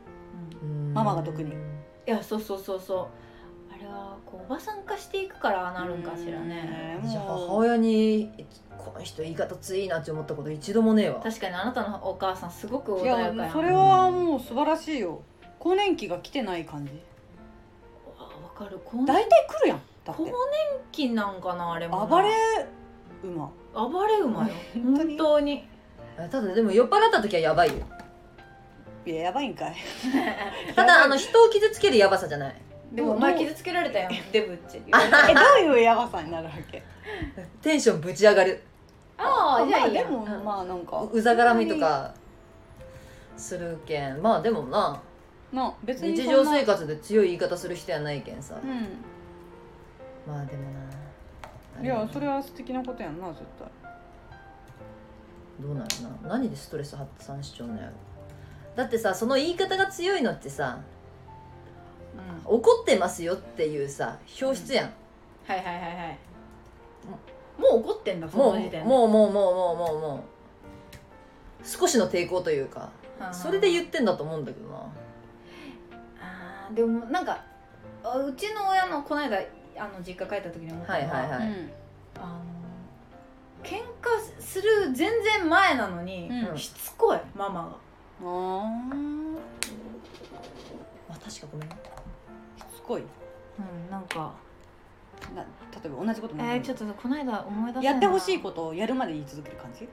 [0.63, 0.95] うん。
[0.95, 1.51] ママが特に。
[1.51, 1.55] い
[2.07, 3.07] やそうそうそうそう。
[3.73, 6.99] あれはこうおばさん化していくからなるんかしらね。
[7.03, 7.09] うん。
[7.09, 8.33] じゃあ母親に
[8.77, 11.21] この人言い方ついなって思ったこと一度もねえわ。
[11.21, 15.21] 確かにあなたのお母さんすごく穏いややかやんそれはもう素晴らしいよ。
[15.59, 16.93] 更年期が来てない感じ。
[18.19, 18.81] わわかる。
[18.85, 19.81] 更大年体来るやん。
[20.07, 20.33] 更年
[20.91, 22.07] 期なんかなあれもな。
[22.07, 22.31] 暴れ
[23.23, 23.51] 馬
[23.87, 24.55] 暴れ馬よ。
[24.75, 25.17] 本当に？
[25.17, 25.69] 本当に。
[26.17, 27.75] ただでも酔っ払った時はやばいよ。
[29.07, 29.77] いややばいんかい。
[30.75, 32.55] ただあの人を傷つけるやばさじゃない。
[32.93, 34.91] でもお前傷つけられたよデブって え
[35.35, 36.83] どういうやばさになるわけ？
[37.63, 38.63] テンションぶち上がる。
[39.19, 40.05] ああじゃあいいや。
[40.05, 41.07] までもまあなんか。
[41.11, 42.13] うざがらみとか
[43.37, 44.21] するけん。
[44.23, 45.01] まあでもな。
[45.53, 48.57] な別に日常生活で強い言い方する人やないけんさ。
[48.57, 48.59] う
[50.29, 50.81] まあでもな。
[50.81, 50.88] ん
[51.83, 53.69] いやそれは素敵なことやんな絶対。
[55.61, 55.89] どうなる
[56.25, 56.29] な。
[56.29, 57.93] 何でストレス発散しちゃうのやろ。
[58.77, 60.79] だってさその言い方が強いのってさ
[62.47, 62.57] うん。
[62.57, 64.93] 怒ってますよっていうさ表出やん、
[65.47, 66.19] はいはいはいはい。
[67.59, 68.89] もう怒ってんだそもうの時点で。
[68.89, 70.21] もうもうもうもうもうもう。
[71.67, 73.35] 少しの抵抗というかうん。
[73.35, 74.77] それで言ってんだと思うんだけどな。
[76.21, 77.45] あーでもなんか
[78.05, 79.39] あうちの親のこの間
[79.79, 81.49] あの実家帰った時に思ったのは、はいはいはい。
[81.49, 81.71] うん。
[82.17, 82.43] あの
[83.63, 86.59] 喧嘩する全然前なのに、うん。
[86.59, 87.69] しつこいママが。
[88.25, 88.65] あ
[91.11, 91.69] あ確かごめん。
[91.69, 91.75] し
[92.77, 93.03] つこい。
[93.03, 93.05] う
[93.89, 94.33] んなんか。
[95.35, 95.47] な例
[95.85, 99.89] えば同じことえー、ちょっとこの間思い出せやってほしいとことをやるまで言い続ける感じ？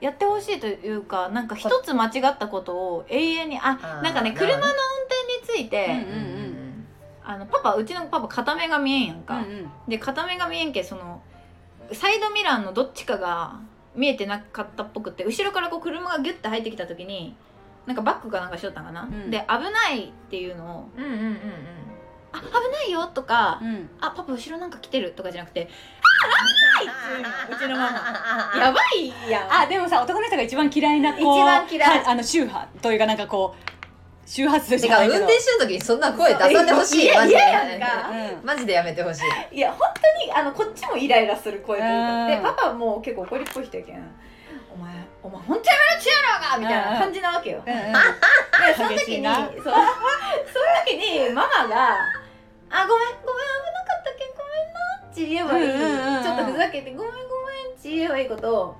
[0.00, 4.02] やってほしいというかなんか一つ間違ったことを永遠にああー。
[4.02, 6.37] なんかね車の運転について、うんうん
[7.28, 9.70] あのパパうちのパパ片目が見えんやんか、うんうん。
[9.86, 11.20] で片目が見えんけその
[11.92, 13.60] サイドミラーのどっちかが
[13.94, 17.36] 見えてなかったっぽくて後ろからこう車がギュッて入ってきた時に
[17.84, 19.30] なんかバックかなんかしとったんかな、うん。
[19.30, 21.36] で危ないっていうのをうんうんうんうん
[22.32, 25.68] 「あ危ないよ」とかうん「あパパ後ろなんか来てる」とかじゃなくて
[27.50, 28.58] 「うちのママ。
[28.58, 29.52] やばいやん。
[29.52, 31.98] あでもさ男の人が一番嫌いなこう一番嫌い。
[32.02, 33.77] はあの宗派というかなんかこう
[34.28, 37.04] 周波数てか運転してる時にそんな声出さんでほしい。
[37.04, 37.38] いやマジで。
[37.38, 38.10] 嫌やんか。
[38.10, 38.46] うん。
[38.46, 39.22] マジでやめてほし
[39.52, 39.56] い。
[39.56, 41.96] いや本当にあのこっちもイライラする声といううん。
[41.96, 43.96] かでパパも結構怒りっぽい人やけん。
[44.70, 47.62] お前お前本当やめろチアローがみたいな感じなわけよ。
[47.66, 47.80] うんうん。
[47.88, 49.34] でその時にそう。
[49.64, 49.76] その
[50.84, 51.96] 時にママが
[52.68, 56.22] 「あごめんごめん危なかったけんごめんな」って言えばいい、うんうんうんうん。
[56.22, 58.54] ちょっとふざけて「ごめんごめん」って言えばいいこと。
[58.54, 58.76] を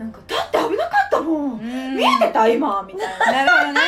[0.00, 1.52] なんか「だって危なかったもん。
[1.52, 1.96] うん。
[1.96, 3.32] 見えてた今」みたいな。
[3.32, 3.80] なるほどね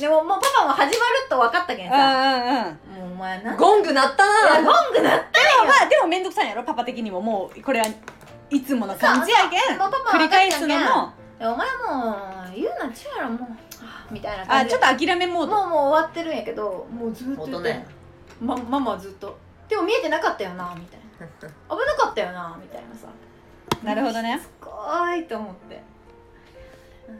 [0.00, 2.98] でももうパパも始まると分かったけんうんうんさうん。
[3.00, 3.54] もうお前な。
[3.54, 7.20] んゴング鳴ったないやゴングなってでもまあでも面倒くさいんやろパパ的にも。
[7.20, 7.86] もうこれは
[8.50, 9.60] いつもの感じやけん。
[9.60, 9.68] そう。
[9.68, 11.12] そうもうパパ繰り返すのも。
[11.40, 13.48] お前もう言うなちゅうやろもう。
[13.82, 14.74] あみたいな感じ。
[14.74, 15.52] あちょっと諦めモード。
[15.56, 17.82] もうもう終わってるんやけどもうずっと言って大人や
[18.40, 19.36] まママはずっと。
[19.68, 21.26] でも見えてなかったよなみたいな。
[21.76, 23.08] 危なかったよなみたいなさ。
[23.82, 24.38] なるほどね。
[24.40, 25.82] すごいと思って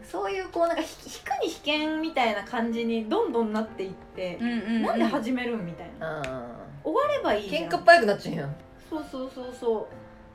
[0.03, 4.83] そういうこうなんかひ引くに引けんみたいな感じにどんどんなっていってう、んうんうん。
[4.83, 6.19] なんで始めるんみたいな。
[6.19, 7.65] うん終わればいいじゃん。
[7.65, 8.57] 喧嘩っ早くなっちゃうやん
[8.89, 9.89] そうそうそうそ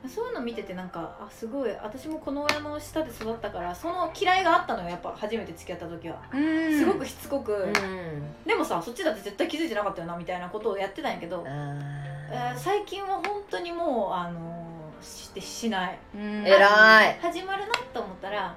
[0.04, 0.08] う。
[0.08, 1.70] そういうの見ててなんかあすごい。
[1.82, 6.20] 私もこの親の下で育ったからその嫌いがあったのよやっぱ初めて付き合った時は。
[6.32, 6.78] うん。
[6.78, 8.22] すごくしつこく、うん。
[8.46, 15.98] でもさそっちだって絶対気づいてなかったよなみたいなことをやってたんやけど、えー最近は本当にもうあのーしてしない。
[16.14, 16.46] うん。
[16.46, 17.18] えらい。
[17.20, 18.54] 始まるなと思ったら、うん、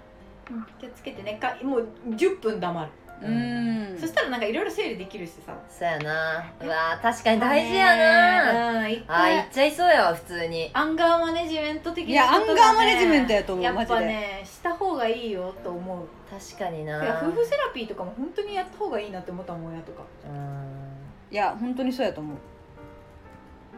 [0.79, 1.37] 気をつけてね。
[1.41, 2.91] かもう10分黙る、
[3.21, 3.97] うん。
[3.99, 5.55] そしたらなんかいろいろ整理できるしさ。
[5.69, 6.43] そうやな。
[6.61, 8.79] うわ確かに大事やな。
[8.79, 10.69] うん一あー言回っちゃいそうやわ普通に。
[10.73, 16.07] アンガーマネジメント的いやなことが、ね、アンガーマネジメントやと思うやっぱマジでねした方がいいよと思う。
[16.29, 16.97] 確かにな。
[17.23, 20.03] 夫婦セラピーとかも本当にやった方がいいなって思ったもん親とか。
[20.25, 20.87] うん。
[21.31, 22.37] いや本当にそうやと思う。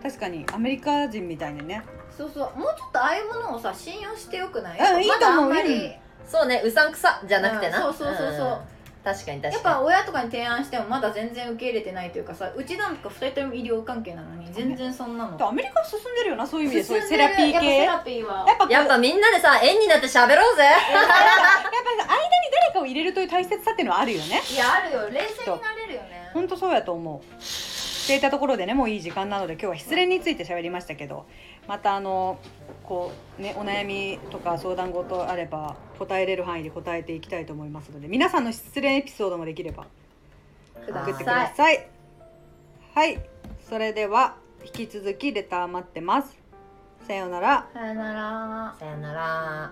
[0.01, 1.81] 確かにアメリカ人みたいにね。
[2.15, 2.59] そうそう。
[2.59, 4.79] もうちょっとああいうものをさ信用してよくない？
[4.79, 5.91] うんいいと思うまだあんまり、うん
[6.29, 7.87] そうねうさんくさじゃなくてな。
[7.87, 8.47] うんそうそうそうそう。
[8.47, 8.57] ん
[9.01, 9.53] 確かに確かに。
[9.53, 15.47] やっぱ親とかに提案してもまだ全然受け入れてないというかさうちなんか2人とも医療関係なのに全然そんなの。
[15.47, 17.77] アメリカ進んでるよなそういう意味でそういう進んでるセラピー系。
[17.77, 18.45] やっぱセラピーは。
[18.45, 20.63] ぱこうやっぱみんなでさ縁になって喋ろうぜ。
[20.63, 20.77] やっ
[21.07, 24.41] ぱ間に誰かを入れるという大切さっていうのはあるよね。
[24.51, 25.09] いやあるよ。
[25.09, 26.29] 冷静になれるよね。
[26.33, 27.19] 本当そうやと思う。
[27.19, 31.27] っていったところでねもういい時間なので今日は失恋について喋りましたけど
[31.69, 32.39] またあの
[32.83, 39.85] こうねお悩みとか相談事あれば答えれる範囲で答えていきたいと思いますので皆さんの失恋エピソードもできれば
[40.87, 41.87] 送ってくさいださい。
[42.95, 43.19] はい。
[43.69, 46.35] それでは引き続きレター待ってます。
[47.07, 47.67] さようなら。
[47.71, 48.75] さよなら。
[48.79, 49.71] さよなら